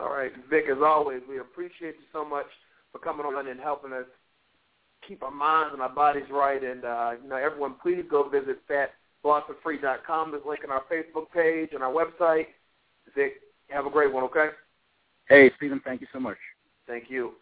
[0.00, 0.64] All right, Vic.
[0.70, 2.46] As always, we appreciate you so much
[2.92, 4.04] for coming on and helping us
[5.06, 6.62] keep our minds and our bodies right.
[6.62, 10.30] And uh, you know, everyone, please go visit fatlossforfree.com.
[10.30, 12.46] There's a link on our Facebook page and our website.
[13.14, 13.34] Vic,
[13.68, 14.24] have a great one.
[14.24, 14.48] Okay.
[15.28, 16.36] Hey, Stephen, thank you so much.
[16.86, 17.32] Thank you.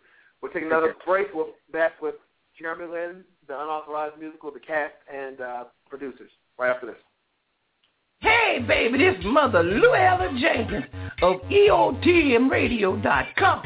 [0.40, 1.28] We'll take another break.
[1.34, 2.14] We'll be back with
[2.58, 6.96] Jeremy Lin, the unauthorized musical, the cast, and uh, producers right after this.
[8.20, 10.84] Hey, baby, this is Mother Luella Jenkins
[11.22, 13.62] of EOTMRadio.com.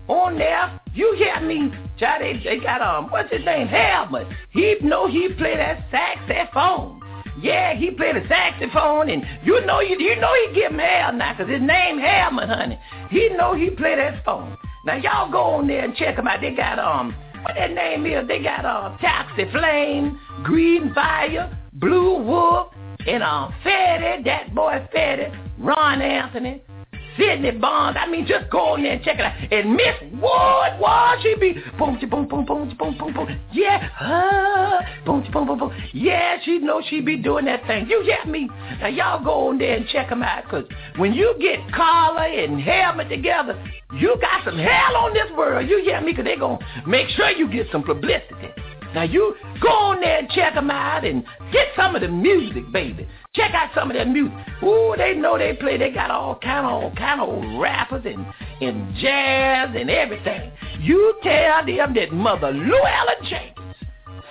[0.08, 0.80] on there.
[0.94, 1.72] You hear me?
[2.00, 3.66] Child, they, they got, um, what's his name?
[3.68, 4.28] Helmut.
[4.52, 7.02] He know he play that saxophone.
[7.42, 11.12] Yeah, he played the saxophone, and you know you, you know he give him hell
[11.14, 12.80] now, 'cause his name Helmut, honey.
[13.10, 14.56] He know he play that phone.
[14.86, 16.40] Now y'all go on there and check him out.
[16.42, 17.14] They got um,
[17.46, 18.28] what that name is?
[18.28, 22.74] They got uh, Taxi Flame, Green Fire, Blue Wolf,
[23.06, 25.30] and um, Fetty, that boy Fetty,
[25.60, 26.64] Ron Anthony,
[27.18, 27.98] Sidney Bonds.
[28.02, 29.34] I mean, just go on there and check it out.
[29.52, 33.40] And Miss Wood, Wood, she be boom, boom, boom, boom, boom, boom, boom.
[33.52, 35.74] Yeah, uh, boom, boom, boom, boom.
[35.94, 37.88] Yeah, she know she be doing that thing.
[37.90, 38.50] You get me?
[38.80, 40.66] Now y'all go on there and check them out, cause
[40.98, 43.62] when you get Carla and Helmet together,
[43.94, 45.68] you got some hell on this world.
[45.70, 46.14] You get me?
[46.14, 48.50] Cause they gonna make sure you get some publicity.
[48.94, 52.72] Now you go on there and check them out and get some of the music,
[52.72, 53.08] baby.
[53.36, 54.34] Check out some of their music.
[54.64, 55.78] Ooh, they know they play.
[55.78, 58.26] They got all kind of all kind of rappers and
[58.62, 60.52] and jazz and everything.
[60.80, 63.76] You tell them that Mother Luella Jenkins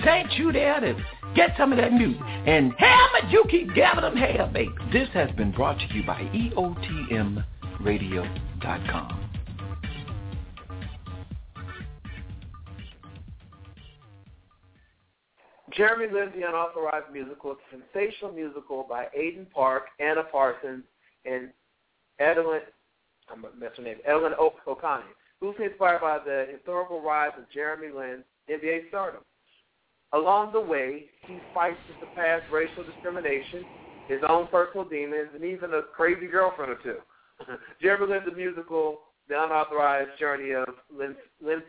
[0.02, 0.96] sent you there to
[1.34, 2.22] get some of that music.
[2.46, 4.72] And Helmet, you keep giving them hell, baby.
[4.92, 9.23] This has been brought to you by EOTMRadio.com.
[15.76, 20.84] Jeremy Lin, the unauthorized musical, a sensational musical by Aiden Park, Anna Parsons,
[21.24, 21.50] and
[22.20, 22.60] Edelyn,
[23.28, 25.04] I'm going to mess her name, Edelyn o- O'Connor,
[25.40, 29.22] loosely inspired by the historical rise of Jeremy Lin's NBA stardom.
[30.12, 33.64] Along the way, he fights to surpass racial discrimination,
[34.06, 36.98] his own personal demons, and even a crazy girlfriend or two.
[37.82, 41.62] Jeremy Lin's the musical, The Unauthorized Journey of Lin, Lin,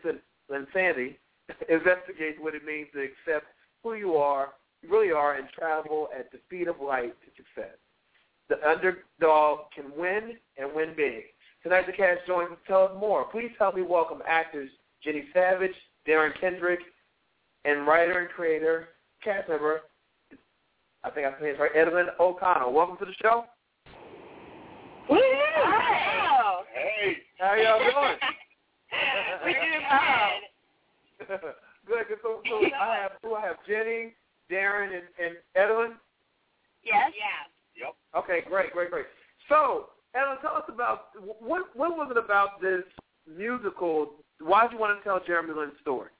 [0.48, 1.16] Linsanity,
[1.68, 3.46] investigates what it means to accept
[3.86, 7.76] who you are, you really are, and travel at the speed of light to success.
[8.48, 11.22] The underdog can win and win big.
[11.62, 13.24] Tonight, the cast joins us to tell us more.
[13.30, 14.70] Please help me welcome actors
[15.04, 15.74] Jenny Savage,
[16.06, 16.80] Darren Kendrick,
[17.64, 18.88] and writer and creator,
[19.22, 19.82] cast member,
[21.04, 22.72] I think I said it right, Edwin O'Connell.
[22.72, 23.44] Welcome to the show.
[25.08, 26.62] Wow.
[26.74, 28.18] Hey, how y'all doing?
[29.44, 31.54] We're doing good.
[31.86, 32.08] Good.
[32.08, 32.18] good.
[32.22, 34.14] So, so I have who I have Jenny,
[34.50, 35.92] Darren, and, and Edwin.
[36.82, 37.12] Yes.
[37.14, 37.84] Yeah.
[37.86, 37.94] Yep.
[38.24, 39.06] Okay, great, great, great.
[39.48, 41.08] So, Edwin, tell us about
[41.40, 42.82] what what was it about this
[43.28, 44.14] musical?
[44.40, 46.10] Why did you want to tell Jeremy Lin's story?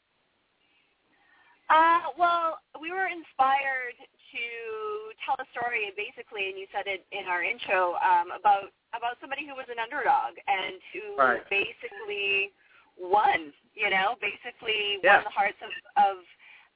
[1.68, 4.44] Uh, well, we were inspired to
[5.26, 9.42] tell a story, basically, and you said it in our intro um, about about somebody
[9.48, 11.42] who was an underdog and who Right.
[11.50, 12.52] basically
[12.98, 13.52] won.
[13.74, 15.16] You know, basically Yeah.
[15.16, 16.16] won the hearts of of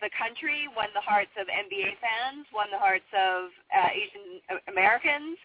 [0.00, 5.38] the country, won the hearts of NBA fans, won the hearts of uh, Asian Americans.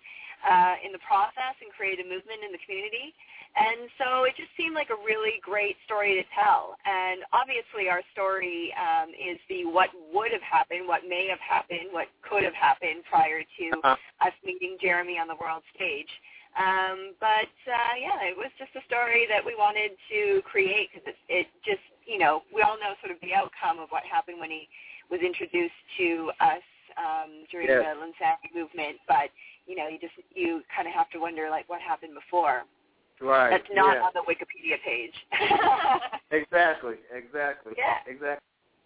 [0.45, 3.09] uh, in the process and created a movement in the community.
[3.57, 6.77] And so it just seemed like a really great story to tell.
[6.85, 11.89] And obviously our story um, is the what would have happened, what may have happened,
[11.89, 13.97] what could have happened prior to Uh-huh.
[14.27, 16.11] us meeting Jeremy on the world stage.
[16.55, 21.03] Um, but uh, yeah, it was just a story that we wanted to create because
[21.11, 24.39] it, it just, you know, we all know sort of the outcome of what happened
[24.39, 24.67] when he
[25.11, 26.63] was introduced to us
[26.95, 27.83] um, during Yes.
[27.83, 29.03] the Linsanity movement.
[29.07, 29.35] But
[29.67, 32.63] you know, you just you kind of have to wonder like what happened before.
[33.19, 33.49] Right.
[33.49, 34.03] That's not yeah.
[34.03, 35.15] on the Wikipedia page.
[36.31, 36.95] Exactly.
[37.13, 37.73] Exactly.
[37.77, 37.99] Yeah.
[38.07, 38.43] Exactly.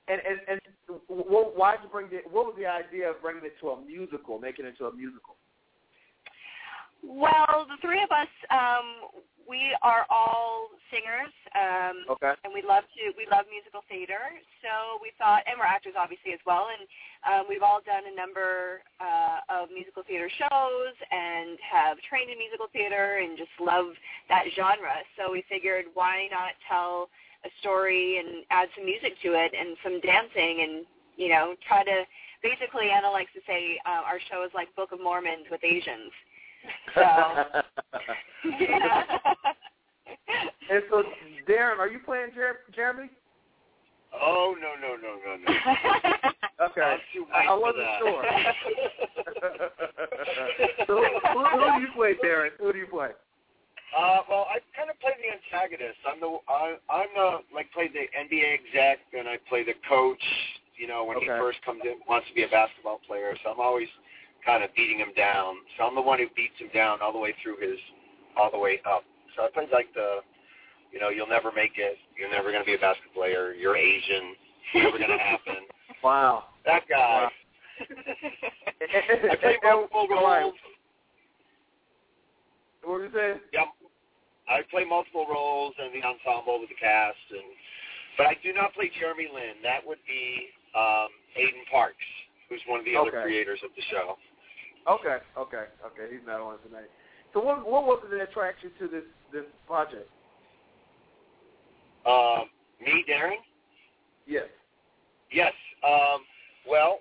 [0.08, 0.60] And and and
[1.08, 2.26] why did you bring the?
[2.30, 5.38] What was the idea of bringing it to a musical, making it to a musical?
[7.04, 9.10] Well, the three of us, um,
[9.48, 12.34] we are all singers, um, Okay.
[12.44, 14.20] and we love to we love musical theater.
[14.62, 16.86] So we thought, and we're actors obviously as well, and
[17.26, 22.38] um, we've all done a number uh, of musical theater shows and have trained in
[22.38, 23.98] musical theater and just love
[24.30, 25.02] that genre.
[25.18, 27.10] So we figured, why not tell
[27.46, 30.86] a story and add some music to it and some dancing and
[31.16, 32.04] you know try to
[32.44, 36.12] basically Anna likes to say uh, our show is like Book of Mormons with Asians.
[36.96, 37.02] So
[40.70, 41.04] and so,
[41.48, 43.10] Darren, are you playing Jer- Jeremy?
[44.14, 45.50] Oh no no no no no.
[46.62, 46.82] Okay.
[46.82, 47.00] I'm
[47.34, 48.00] I, I white for wasn't that.
[48.00, 48.24] sure.
[50.88, 50.94] so,
[51.32, 52.50] who, who do you play, Darren?
[52.60, 53.10] Who do you play?
[53.98, 55.98] Uh, well, I kind of play the antagonist.
[56.06, 60.22] I'm the I, I'm the like play the NBA exec, and I play the coach.
[60.78, 63.36] You know, when he first comes in, wants to be a basketball player.
[63.44, 63.88] So I'm always
[64.46, 65.56] kind of beating him down.
[65.78, 67.80] So I'm the one who beats him down all the way through his,
[68.38, 69.04] all the way up.
[69.36, 70.20] So I play like the,
[70.92, 71.98] you know, you'll never make it.
[72.18, 73.54] You're never going to be a basketball player.
[73.54, 74.36] You're Asian.
[74.74, 75.56] It's never going to happen.
[76.02, 76.46] Wow.
[76.66, 76.96] That guy.
[76.96, 77.30] Wow.
[77.82, 80.54] I play multiple roles.
[82.84, 83.34] What did you say?
[83.52, 83.68] Yep.
[84.50, 87.44] I play multiple roles in the ensemble with the cast, and
[88.18, 89.62] but I do not play Jeremy Lin.
[89.62, 92.02] That would be um, Aiden Parks,
[92.50, 94.18] who's one of the other creators of the show.
[94.88, 96.12] Okay, okay, okay.
[96.12, 96.90] He's not on tonight.
[97.34, 100.10] So, what what was the attraction to this this project?
[102.06, 102.50] Um,
[102.82, 103.38] me, Darren.
[104.26, 104.46] Yes.
[105.32, 105.54] Yes.
[105.84, 106.22] Um,
[106.68, 107.00] well,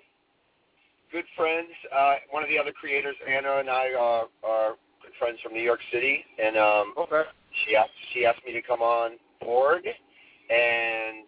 [1.11, 1.69] good friends.
[1.95, 5.61] Uh, one of the other creators, Anna, and I are, are good friends from New
[5.61, 7.23] York City, and um, Okay.
[7.65, 9.11] she asked she asked me to come on
[9.41, 11.25] board, and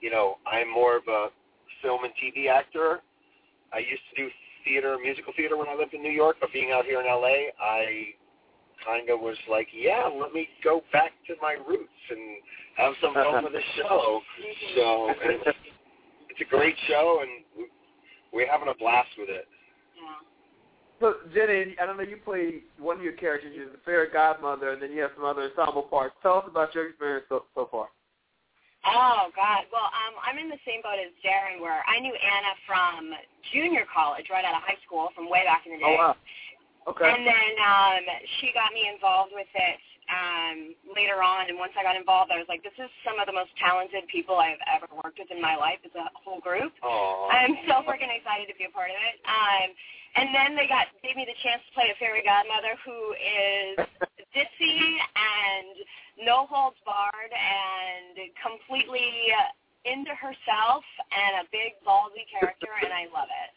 [0.00, 1.28] you know I'm more of a
[1.82, 3.00] film and TV actor.
[3.72, 4.28] I used to do
[4.66, 7.54] theater, musical theater when I lived in New York, but being out here in LA,
[7.62, 8.12] I
[8.84, 12.20] kind of was like, yeah, let me go back to my roots and
[12.76, 14.20] have some fun with the show.
[14.76, 15.56] So it's,
[16.30, 17.70] it's a great show, and we-
[18.32, 19.46] we're having a blast with it.
[21.00, 22.02] So, Jenny, I don't know.
[22.02, 23.52] You play one of your characters.
[23.54, 26.14] You're the fairy godmother, and then you have some other ensemble parts.
[26.22, 27.88] Tell us about your experience so, so far.
[28.86, 29.66] Oh God.
[29.74, 33.10] Well, um, I'm in the same boat as Darren, where I knew Anna from
[33.52, 35.98] junior college, right out of high school, from way back in the day.
[35.98, 36.16] Oh wow.
[36.86, 37.02] Okay.
[37.02, 38.04] And then um,
[38.38, 39.78] she got me involved with it
[40.08, 41.50] um, later on.
[41.50, 44.06] And once I got involved, I was like, this is some of the most talented
[44.06, 46.72] people I've ever worked with in my life as a whole group.
[46.82, 47.30] Aww.
[47.30, 49.16] I'm so freaking excited to be a part of it.
[49.26, 49.68] Um,
[50.16, 53.76] and then they got gave me the chance to play a fairy godmother who is
[54.32, 54.80] ditzy
[55.12, 55.76] and
[56.24, 59.28] no holds barred and completely
[59.84, 60.82] into herself
[61.12, 63.52] and a big ballsy character, and I love it.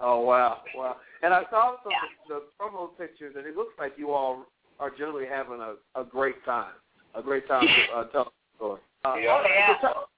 [0.00, 0.96] Oh wow, wow!
[1.22, 1.92] And I saw some
[2.28, 4.46] the promo pictures, and it looks like you all
[4.80, 6.72] are generally having a, a great time,
[7.14, 8.80] a great time to uh, tell the story.
[9.04, 9.38] Uh, Yeah.
[9.38, 9.74] Oh, yeah.
[9.80, 10.08] so tell,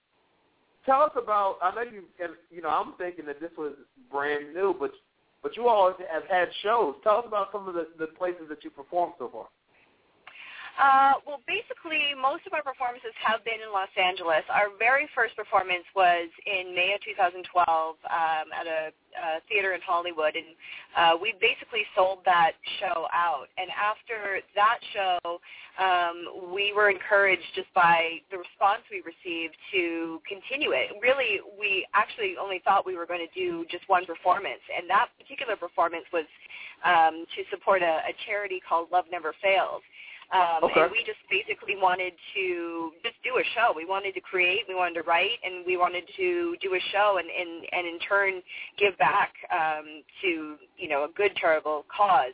[0.86, 1.56] tell us about.
[1.60, 3.72] I know you, and you know, I'm thinking that this was
[4.10, 4.92] brand new, but
[5.42, 6.94] but you all have had shows.
[7.02, 9.46] Tell us about some of the, the places that you performed so far.
[10.80, 14.40] Uh, well, basically, most of our performances have been in Los Angeles.
[14.48, 19.84] Our very first performance was in May of 2012 um, at a, a theater in
[19.84, 20.56] Hollywood, and
[20.96, 23.52] uh, we basically sold that show out.
[23.60, 25.20] And after that show,
[25.76, 30.96] um, we were encouraged just by the response we received to continue it.
[31.04, 35.12] Really, we actually only thought we were going to do just one performance, and that
[35.20, 36.24] particular performance was
[36.84, 39.84] um, to support a, a charity called Love Never Fails.
[40.32, 40.80] Um, Okay.
[40.80, 43.72] And we just basically wanted to just do a show.
[43.76, 47.18] We wanted to create, we wanted to write, and we wanted to do a show
[47.20, 48.40] and, and, and in turn
[48.78, 52.32] give back um, to, you know, a good charitable cause.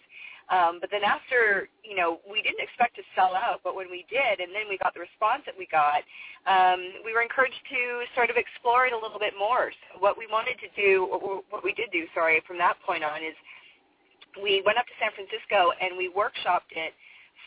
[0.49, 4.07] Um, but then after, you know, we didn't expect to sell out, but when we
[4.09, 6.01] did, and then we got the response that we got,
[6.49, 9.69] um, we were encouraged to sort of explore it a little bit more.
[9.93, 13.05] So what we wanted to do, or what we did do, sorry, from that point
[13.05, 13.37] on is
[14.41, 16.95] we went up to San Francisco and we workshopped it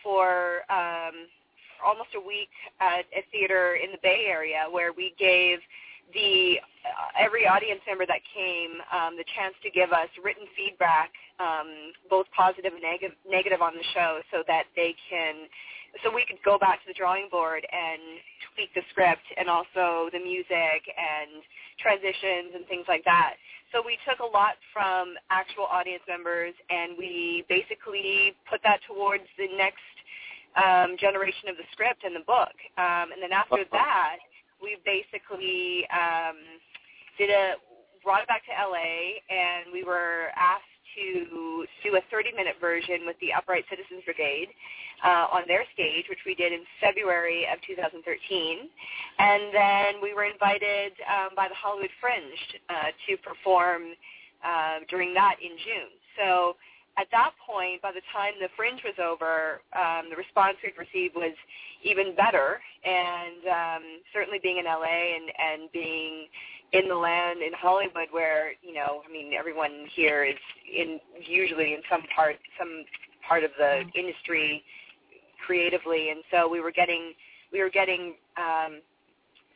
[0.04, 1.30] for um,
[1.78, 5.60] for almost a week at a theater in the Bay Area, where we gave
[6.14, 11.12] the uh, every audience member that came um, the chance to give us written feedback,
[11.39, 15.47] um, both positive and negative, negative on the show, so that they can,
[16.04, 18.20] so we could go back to the drawing board and
[18.54, 21.43] tweak the script and also the music and
[21.80, 23.36] transitions and things like that.
[23.72, 29.24] So we took a lot from actual audience members and we basically put that towards
[29.39, 29.80] the next
[30.58, 32.56] um, generation of the script and the book.
[32.78, 34.18] Um, and then after that,
[34.62, 36.38] we basically um,
[37.18, 37.56] did a
[38.04, 40.66] brought it back to LA, and we were asked
[40.97, 44.49] to do a 30-minute version with the Upright Citizens Brigade
[45.06, 48.02] uh, on their stage, which we did in February of 2013.
[48.02, 53.93] And then we were invited um, by the Hollywood Fringe uh, to perform
[54.43, 55.93] uh, during that in June.
[56.18, 56.56] So
[57.02, 61.16] at that point, by the time the Fringe was over, um, the response we'd received
[61.16, 61.34] was
[61.84, 62.62] even better.
[62.86, 63.84] And um,
[64.14, 66.30] certainly being in LA and, and being
[66.74, 70.38] in the land in Hollywood, where you know, I mean, everyone here is
[70.70, 72.86] in usually in some part some
[73.28, 74.64] part of the industry
[75.45, 77.14] creatively, and so we were getting
[77.52, 78.80] we were getting um,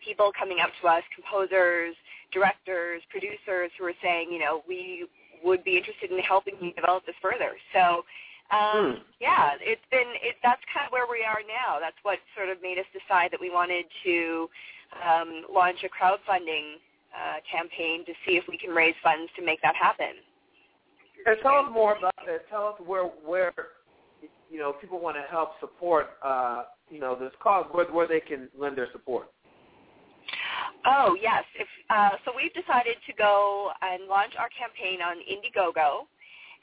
[0.04, 1.96] people coming up to us, composers,
[2.34, 5.06] directors, producers, who were saying, you know, we
[5.46, 7.54] would be interested in helping you develop this further.
[7.74, 8.04] So
[8.52, 8.92] um, Hmm.
[9.20, 11.80] yeah, it's been it, that's kind of where we are now.
[11.80, 14.50] That's what sort of made us decide that we wanted to
[15.02, 16.78] um, launch a crowdfunding
[17.10, 20.14] uh, campaign to see if we can raise funds to make that happen.
[21.26, 22.48] And tell us more about that.
[22.50, 23.54] Tell us where where
[24.52, 28.20] you know people want to help support uh, you know this cause, where where they
[28.20, 29.32] can lend their support.
[30.86, 36.06] Oh yes, if uh, so, we've decided to go and launch our campaign on Indiegogo.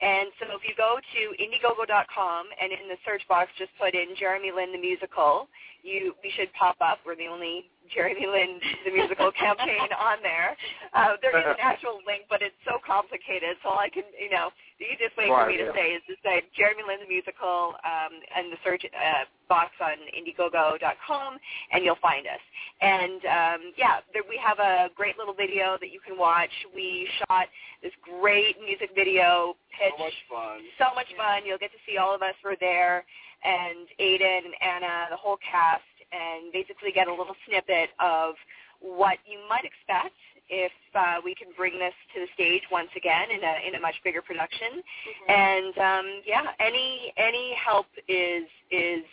[0.03, 4.19] And so if you go to Indiegogo.com and in the search box just put in
[4.19, 5.47] Jeremy Lin the musical,
[5.83, 6.99] you we should pop up.
[7.07, 10.57] We're the only Jeremy Lin the musical campaign on there.
[10.93, 13.57] Uh, there is an actual link, but it's so complicated.
[13.63, 14.51] So all I can, you know,
[14.83, 18.13] the easiest way for me to say is to say Jeremy Lin the musical um,
[18.35, 21.39] and the search uh, box on Indiegogo.com,
[21.71, 22.43] and you'll find us.
[22.81, 26.51] And um, yeah, there, we have a great little video that you can watch.
[26.75, 27.47] We shot
[27.83, 29.95] this great music video pitch.
[29.99, 30.59] So much fun.
[30.79, 31.47] So much fun.
[31.47, 33.05] You'll get to see all of us were there,
[33.45, 38.35] and Aiden and Anna, the whole cast, and basically get a little snippet of
[38.81, 40.15] what you might expect
[40.49, 43.81] if uh, we can bring this to the stage once again in a in a
[43.81, 44.83] much bigger production.
[45.29, 49.05] And um, yeah, any any help is is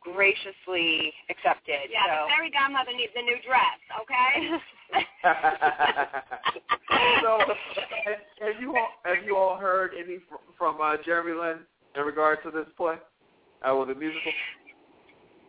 [0.00, 1.90] graciously accepted.
[1.92, 2.24] Yeah, so.
[2.24, 4.56] the fairy godmother needs a new dress, okay?
[7.20, 7.38] so,
[8.06, 11.58] have, have you all have you all heard any from, from uh, Jeremy Lin
[11.96, 12.96] in regard to this play,
[13.68, 14.32] uh, with the musical?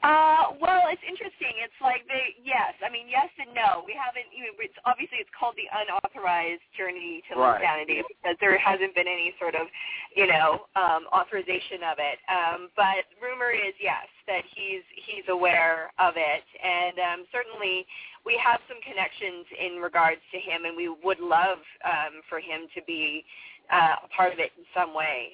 [0.01, 1.61] Uh, well, it's interesting.
[1.61, 3.85] It's like they, yes, I mean, yes and no.
[3.85, 7.61] We haven't, you know, it's obviously it's called the unauthorized journey to Right.
[7.61, 9.69] Linsanity because there hasn't been any sort of,
[10.17, 12.17] you know, um, authorization of it.
[12.25, 17.85] Um, but rumor is yes that he's he's aware of it, and um, certainly
[18.25, 22.65] we have some connections in regards to him, and we would love um, for him
[22.73, 23.21] to be
[23.71, 25.31] uh, a part of it in some way.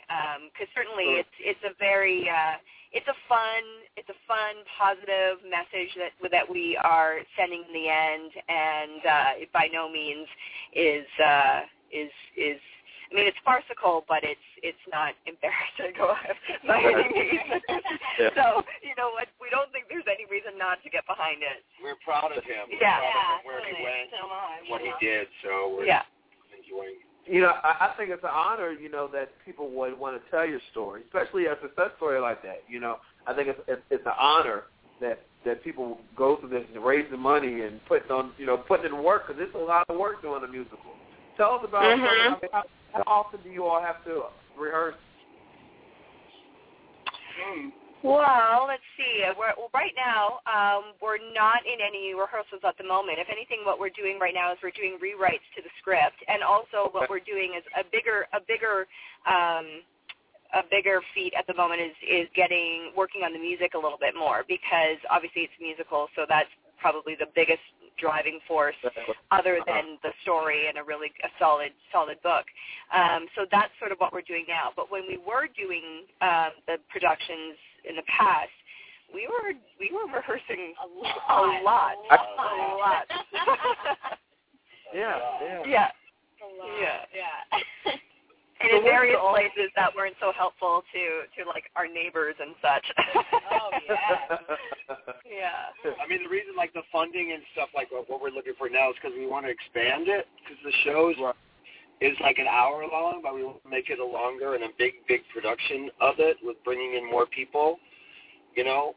[0.54, 1.20] Because certainly Sure.
[1.20, 2.58] it's it's a very uh,
[2.94, 3.64] it's a fun
[3.98, 9.42] it's a fun positive message that that we are sending in the end and uh
[9.44, 10.28] it by no means
[10.74, 11.62] is uh
[11.92, 12.60] is is
[13.12, 15.98] I mean it's farcical but it's it's not embarrassing
[16.68, 17.62] by any means.
[18.18, 18.32] Yeah.
[18.34, 21.62] So, you know what, we don't think there's any reason not to get behind it.
[21.84, 22.72] We're proud of him.
[22.72, 22.98] We're Yeah.
[23.00, 24.10] proud of where he went,
[24.72, 25.28] what he did.
[25.44, 26.04] So we're Yeah.
[26.56, 27.00] enjoying.
[27.30, 30.32] You know, I, I think it's an honor, you know, that people would want to
[30.32, 32.64] tell your story, especially a success story like that.
[32.68, 34.64] You know, I think it's it's, it's an honor
[35.02, 38.58] that that people go through this and raise the money and putting on, you know,
[38.58, 40.94] putting in work because it's a lot of work doing a musical.
[41.38, 42.08] Tell us about Mhm.
[42.08, 42.64] I mean, how,
[42.94, 44.26] how often do you all have to
[44.58, 44.96] rehearse?
[48.04, 49.24] Well, let's see.
[49.26, 53.20] Uh, We're, well, right now, um, we're not in any rehearsals at the moment.
[53.20, 56.44] If anything, what we're doing right now is we're doing rewrites to the script, and
[56.44, 58.86] also what we're doing is a bigger, a bigger,
[59.26, 59.82] um,
[60.54, 63.98] a bigger feat at the moment is is getting working on the music a little
[64.00, 66.50] bit more because obviously it's musical, so that's
[66.80, 67.66] probably the biggest
[68.00, 68.76] driving force
[69.32, 72.46] other than the story and a really a solid solid book.
[72.94, 74.72] Um, so that's sort of what we're doing now.
[74.76, 77.58] But when we were doing um, the productions
[77.90, 78.52] in the past,
[79.14, 83.06] we were we were rehearsing a lot, a lot, a lot.
[84.94, 85.64] Yeah, yeah.
[85.66, 85.88] yeah.
[86.80, 87.06] Yeah.
[87.14, 87.92] Yeah.
[88.62, 92.56] and in various the- places that weren't so helpful to to like our neighbors and
[92.62, 92.86] such.
[93.52, 94.38] Oh yeah.
[95.26, 95.94] yeah.
[96.02, 98.70] I mean, the reason like the funding and stuff like what, what we're looking for
[98.70, 101.16] now is because we want to expand it because the shows
[102.02, 104.70] is like an hour long, but we want to make it a longer and a
[104.78, 107.78] big, big production of it with bringing in more people.
[108.56, 108.96] You know,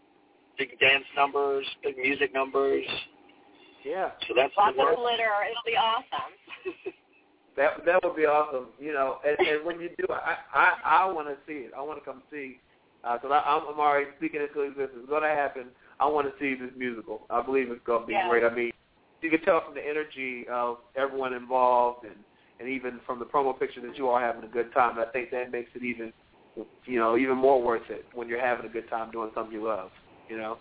[0.59, 2.85] big dance numbers, big music numbers.
[3.85, 4.11] Yeah.
[4.29, 4.93] So that's Lots the work.
[4.93, 5.31] of glitter.
[5.51, 6.33] It'll be awesome.
[7.57, 8.67] That that would be awesome.
[8.79, 10.73] You know, and, and when you do, I I,
[11.03, 11.73] I want to see it.
[11.77, 12.61] I want to come see.
[13.03, 15.01] Uh, because I I'm, I'm already speaking into existence.
[15.03, 15.65] It's going to happen.
[15.99, 17.23] I want to see this musical.
[17.29, 18.29] I believe it's going to be Yeah.
[18.31, 18.45] great.
[18.45, 18.71] I mean,
[19.21, 22.15] you can tell from the energy of everyone involved, and
[22.61, 24.99] and even from the promo picture that you all having a good time.
[24.99, 26.13] I think that makes it even,
[26.85, 29.67] you know, even more worth it when you're having a good time doing something you
[29.67, 29.91] love.
[30.29, 30.59] You know.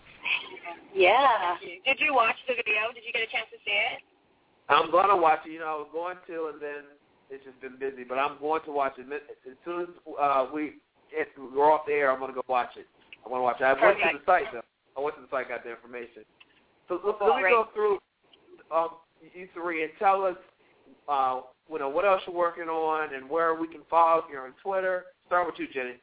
[0.94, 1.54] Yeah.
[1.60, 2.90] Did you watch the video?
[2.94, 4.02] Did you get a chance to see it?
[4.68, 5.52] I'm gonna watch it.
[5.52, 6.90] You know, I was going to, and then
[7.28, 8.02] it's just been busy.
[8.02, 10.80] But I'm going to watch it as soon as uh, we
[11.12, 12.10] it, we're off the air.
[12.10, 12.86] I'm gonna go watch it.
[13.24, 13.64] I want to watch it.
[13.64, 14.66] I went to the site though.
[14.96, 16.24] I went to the site, got the information.
[16.88, 17.52] So let, let me great.
[17.52, 17.98] go through
[18.74, 18.88] um,
[19.34, 20.36] you three and tell us,
[21.08, 21.40] uh,
[21.70, 25.06] you know, what else you're working on and where we can follow you on Twitter.
[25.26, 25.94] Start with you, Jenny.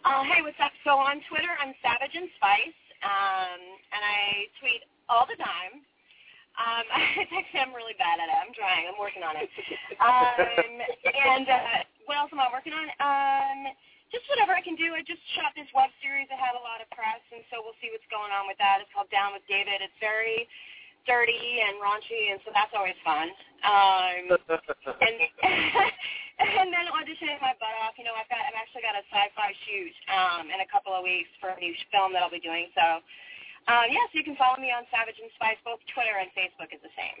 [0.00, 0.72] Uh, hey, what's up?
[0.80, 3.60] So on Twitter, I'm Savage and Spice, um,
[3.92, 4.80] and I tweet
[5.12, 5.84] all the time.
[6.56, 6.84] Um,
[7.36, 8.36] actually, I'm really bad at it.
[8.40, 8.88] I'm trying.
[8.88, 9.52] I'm working on it.
[10.00, 10.72] Um,
[11.36, 12.88] and uh, what else am I working on?
[12.96, 13.76] Um,
[14.08, 14.96] just whatever I can do.
[14.96, 17.76] I just shot this web series that had a lot of press, and so we'll
[17.78, 18.80] see what's going on with that.
[18.80, 19.84] It's called Down with David.
[19.84, 20.48] It's very
[21.06, 23.28] dirty and raunchy, and so that's always fun.
[23.64, 24.36] Um,
[25.06, 25.16] and
[26.40, 27.96] and then auditioning my butt off.
[28.00, 31.04] You know, I've got I've actually got a sci-fi shoot um, in a couple of
[31.04, 32.72] weeks for a new film that I'll be doing.
[32.72, 33.04] So,
[33.68, 35.60] um, yeah, so you can follow me on Savage and Spice.
[35.62, 37.20] Both Twitter and Facebook is the same.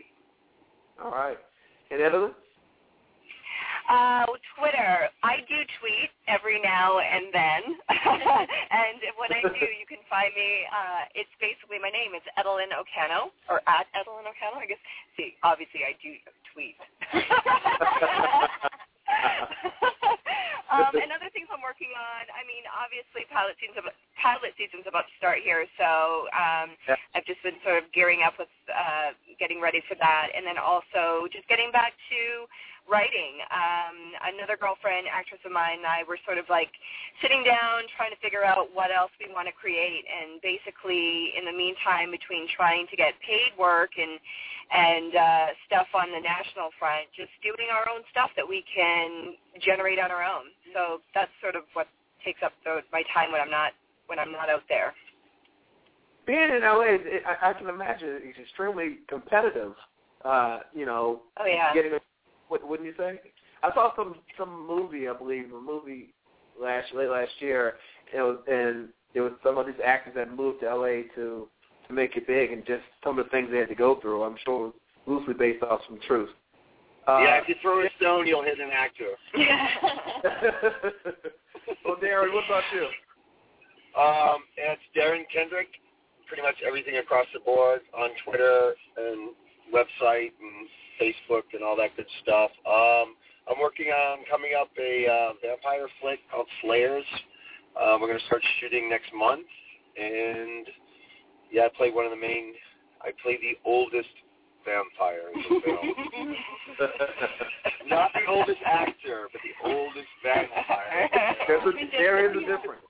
[1.00, 1.40] All right.
[1.90, 2.32] And Evelyn?
[3.88, 4.26] Uh,
[4.58, 5.08] Twitter.
[5.22, 10.66] I do tweet every now and then, and when I do, you can find me.
[10.68, 12.12] Uh, it's basically my name.
[12.14, 14.60] It's Edelyn Okano, or at Edelyn Okano.
[14.60, 14.78] I guess.
[15.16, 16.14] See, obviously, I do
[16.52, 16.76] tweet.
[20.70, 22.22] um, and other things I'm working on.
[22.30, 26.96] I mean, obviously, pilot season's about, pilot season's about to start here, so um, Yeah.
[27.14, 30.58] I've just been sort of gearing up with uh, getting ready for that, and then
[30.58, 32.20] also just getting back to
[32.88, 33.42] writing.
[33.50, 33.96] Um,
[34.36, 36.70] another girlfriend, actress of mine, and I were sort of like
[37.20, 41.44] sitting down, trying to figure out what else we want to create, and basically, in
[41.44, 44.18] the meantime, between trying to get paid work and
[44.70, 49.34] and uh, stuff on the national front, just doing our own stuff that we can
[49.58, 50.54] generate on our own.
[50.72, 51.88] So that's sort of what
[52.24, 53.72] takes up the, my time when I'm not
[54.06, 54.94] when I'm not out there.
[56.26, 59.74] Being in LA, it, I, I can imagine it's extremely competitive.
[60.24, 61.72] Uh, you know, Oh yeah.
[61.72, 61.98] getting a,
[62.50, 63.20] what wouldn't you say?
[63.62, 66.12] I saw some some movie, I believe, a movie
[66.60, 67.74] last late last year.
[68.12, 71.48] It was and it was some of these actors that moved to LA to
[71.86, 74.22] to make it big, and just some of the things they had to go through.
[74.24, 74.74] I'm sure it was
[75.06, 76.30] loosely based off some truth.
[77.08, 79.16] Uh, yeah, if you throw a stone, you'll hit an actor.
[79.34, 79.68] Yeah.
[81.84, 82.86] well, Darren, what about you?
[83.98, 85.68] Um, it's Darren Kendrick.
[86.28, 89.30] Pretty much everything across the board on Twitter and
[89.74, 90.68] website and
[91.00, 92.50] Facebook and all that good stuff.
[92.66, 93.16] Um,
[93.50, 97.04] I'm working on coming up a uh, vampire flick called Slayers.
[97.80, 99.46] Uh, we're going to start shooting next month,
[99.96, 100.66] and
[101.50, 102.52] yeah, I play one of the main.
[103.02, 104.08] I play the oldest
[104.64, 106.36] vampire in the film.
[107.88, 111.08] Not the oldest actor, but the oldest vampire.
[111.48, 112.84] There's a, there is a difference.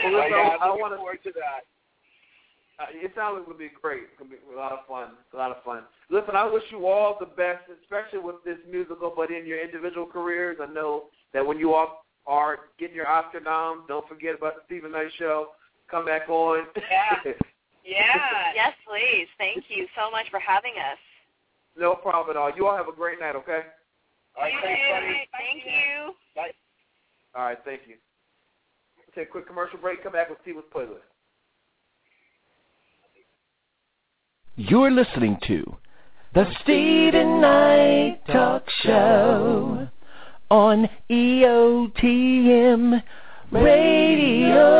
[0.05, 1.65] Well, listen, yeah, I I'm wanna- forward to that.
[2.79, 4.03] Uh, it sounds like it would be great.
[4.11, 5.11] It's gonna be a lot of fun.
[5.33, 5.83] A lot of fun.
[6.11, 10.07] Listen, I wish you all the best, especially with this musical, but in your individual
[10.07, 10.59] careers.
[10.61, 14.63] I know that when you all are getting your Oscar noms, don't forget about the
[14.67, 15.51] Steven Knight Show.
[15.91, 16.67] Come back on.
[16.91, 17.33] Yeah.
[17.87, 18.17] Yeah.
[18.55, 19.29] yes, please.
[19.37, 20.97] Thank you so much for having us.
[21.77, 22.51] no problem at all.
[22.57, 23.37] You all have a great night.
[23.37, 23.61] Okay.
[24.35, 24.95] All right, You thanks, too.
[24.95, 25.29] buddy.
[25.37, 26.15] Thank you.
[26.35, 26.51] Bye.
[27.37, 27.59] All right.
[27.63, 27.97] Thank you.
[29.15, 30.03] Take a quick commercial break.
[30.03, 31.05] Come back with Steven's playlist.
[34.57, 35.77] You're listening to
[36.33, 39.89] the Steven Knight Talk Show
[40.49, 43.03] on EOTM
[43.51, 44.71] Radio.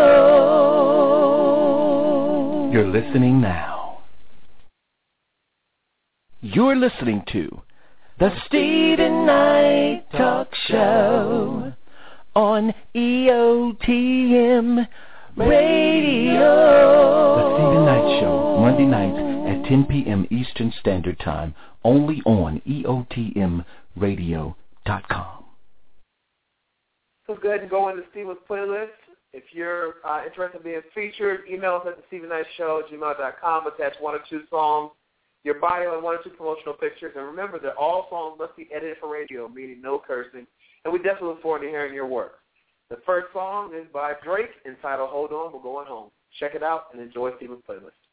[2.73, 3.99] You're listening now.
[6.41, 7.61] You're listening to
[8.21, 11.73] the Steven Knight Talk Show
[12.37, 14.87] on EOTM
[15.37, 16.55] Radio.
[17.35, 20.27] The Steven Knight Show, Monday nights, at 10 p.m.
[20.31, 21.55] Eastern Standard Time
[21.85, 25.45] only on EOTMradio.com.
[27.27, 28.89] So go ahead and go into Steven's playlist.
[29.33, 32.91] If you're uh, interested in being featured, email us at the Steven Knight Show at
[32.93, 33.67] gmail.com.
[33.67, 34.91] Attach one or two songs,
[35.43, 37.15] your bio, and one or two promotional pictures.
[37.17, 40.47] And remember that all songs must be edited for radio, meaning no cursing.
[40.85, 42.35] And we definitely look forward to hearing your work.
[42.91, 46.11] The first song is by Drake entitled Hold On, We're Going Home.
[46.39, 48.04] Check it out and enjoy Steven's playlist.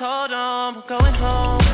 [0.00, 1.69] hold on, we're going home.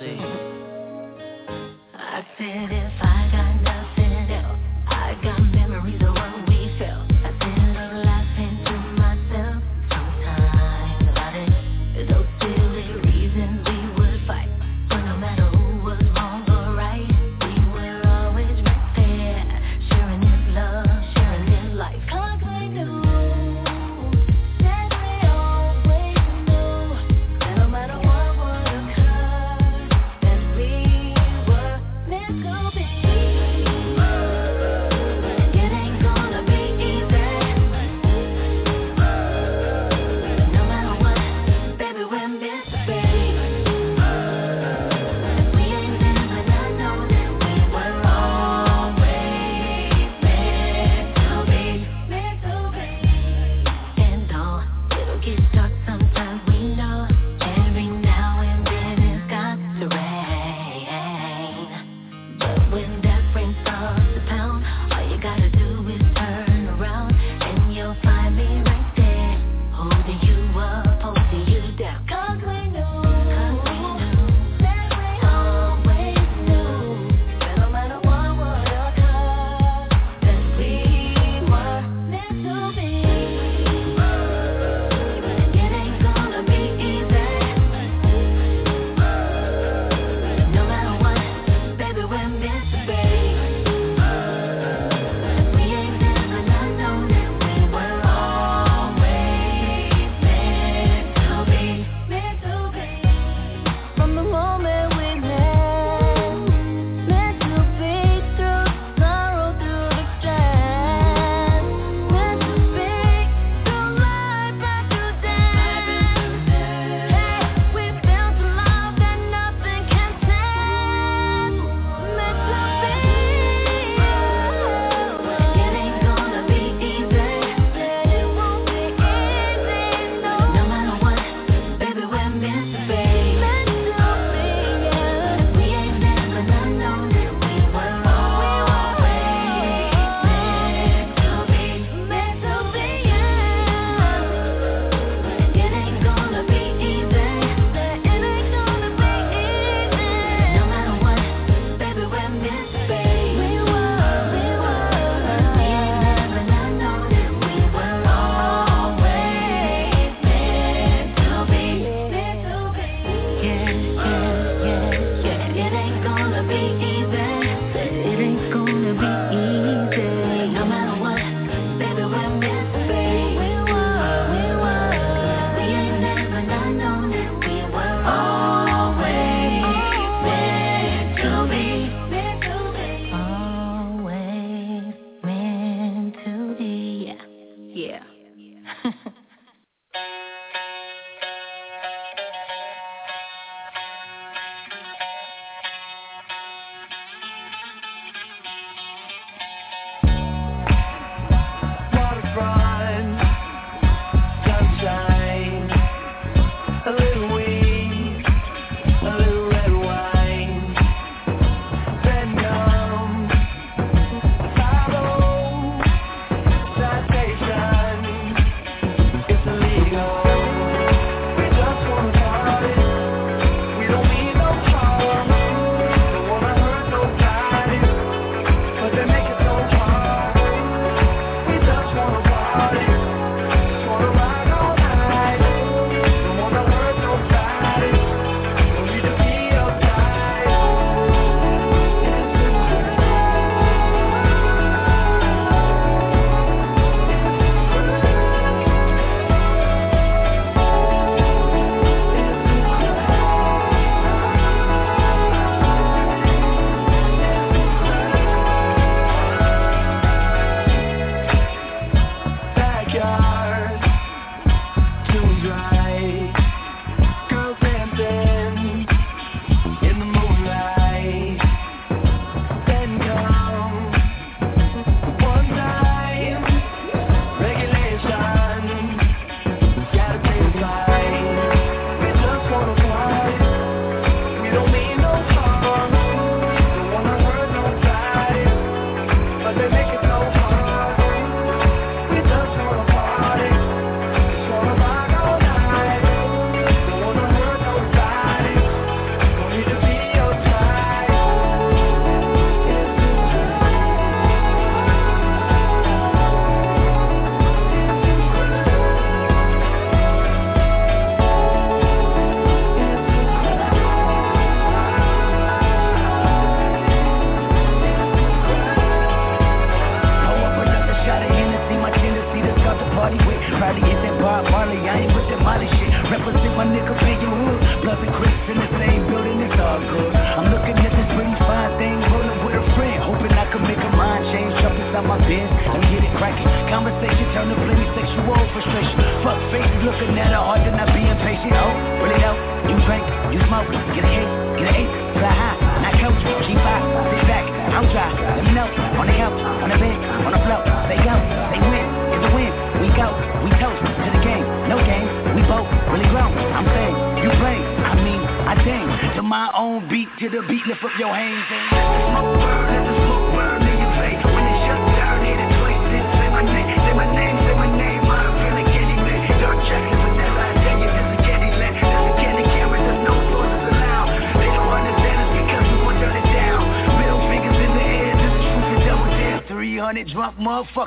[0.00, 0.16] see.
[1.94, 2.72] I said.
[2.72, 2.99] it.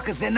[0.03, 0.37] motherfuckers in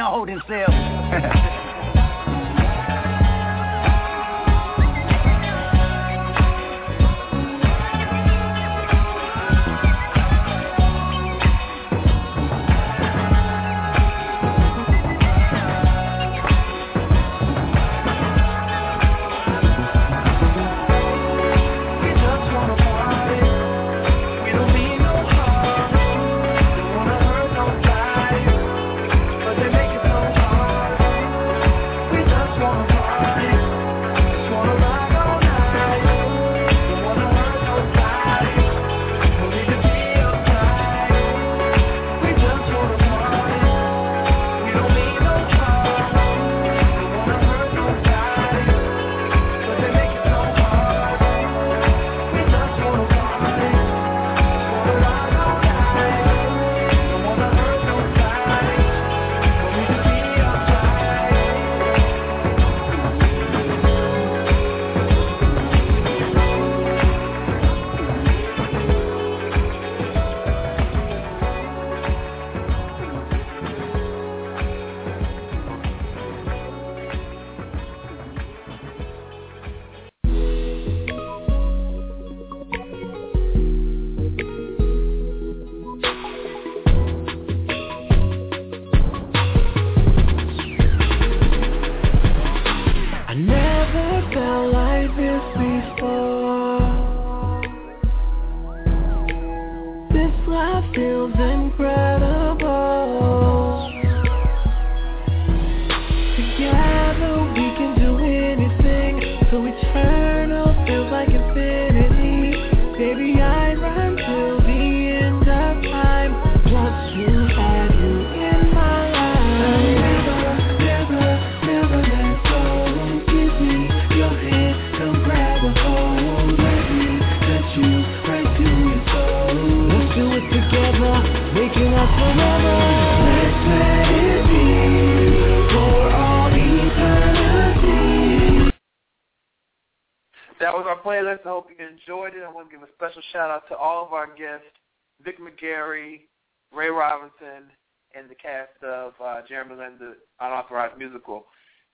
[145.95, 146.27] Curry,
[146.73, 147.71] Ray Robinson,
[148.15, 150.01] and the cast of uh, Jeremy Lin's
[150.39, 151.45] Unauthorized Musical.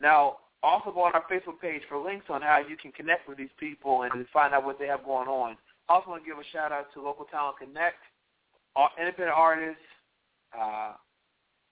[0.01, 3.37] Now, also go on our Facebook page for links on how you can connect with
[3.37, 5.55] these people and find out what they have going on.
[5.89, 7.97] Also want to give a shout out to Local Talent Connect,
[8.99, 9.81] independent artists,
[10.59, 10.93] uh,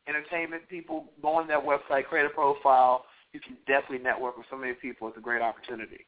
[0.07, 1.05] entertainment people.
[1.21, 3.05] Go on that website, create a profile.
[3.33, 5.07] You can definitely network with so many people.
[5.07, 6.05] It's a great opportunity.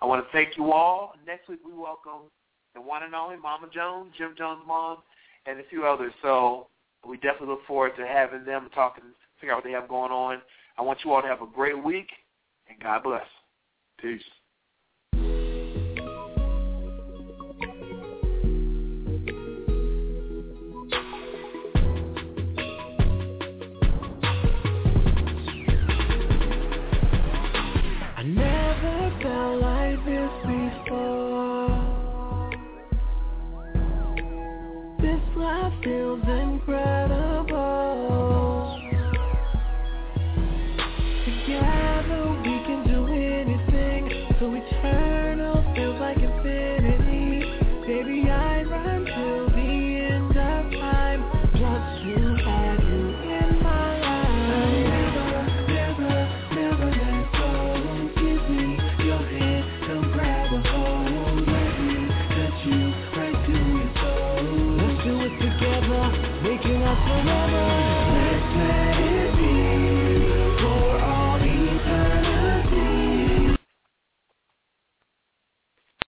[0.00, 1.14] I want to thank you all.
[1.26, 2.30] Next week we welcome
[2.74, 4.98] the one and only Mama Jones, Jim Jones' mom,
[5.46, 6.12] and a few others.
[6.22, 6.68] So
[7.06, 9.04] we definitely look forward to having them talking,
[9.40, 10.42] figure out what they have going on.
[10.78, 12.08] I want you all to have a great week,
[12.68, 13.26] and God bless.
[14.00, 14.22] Peace.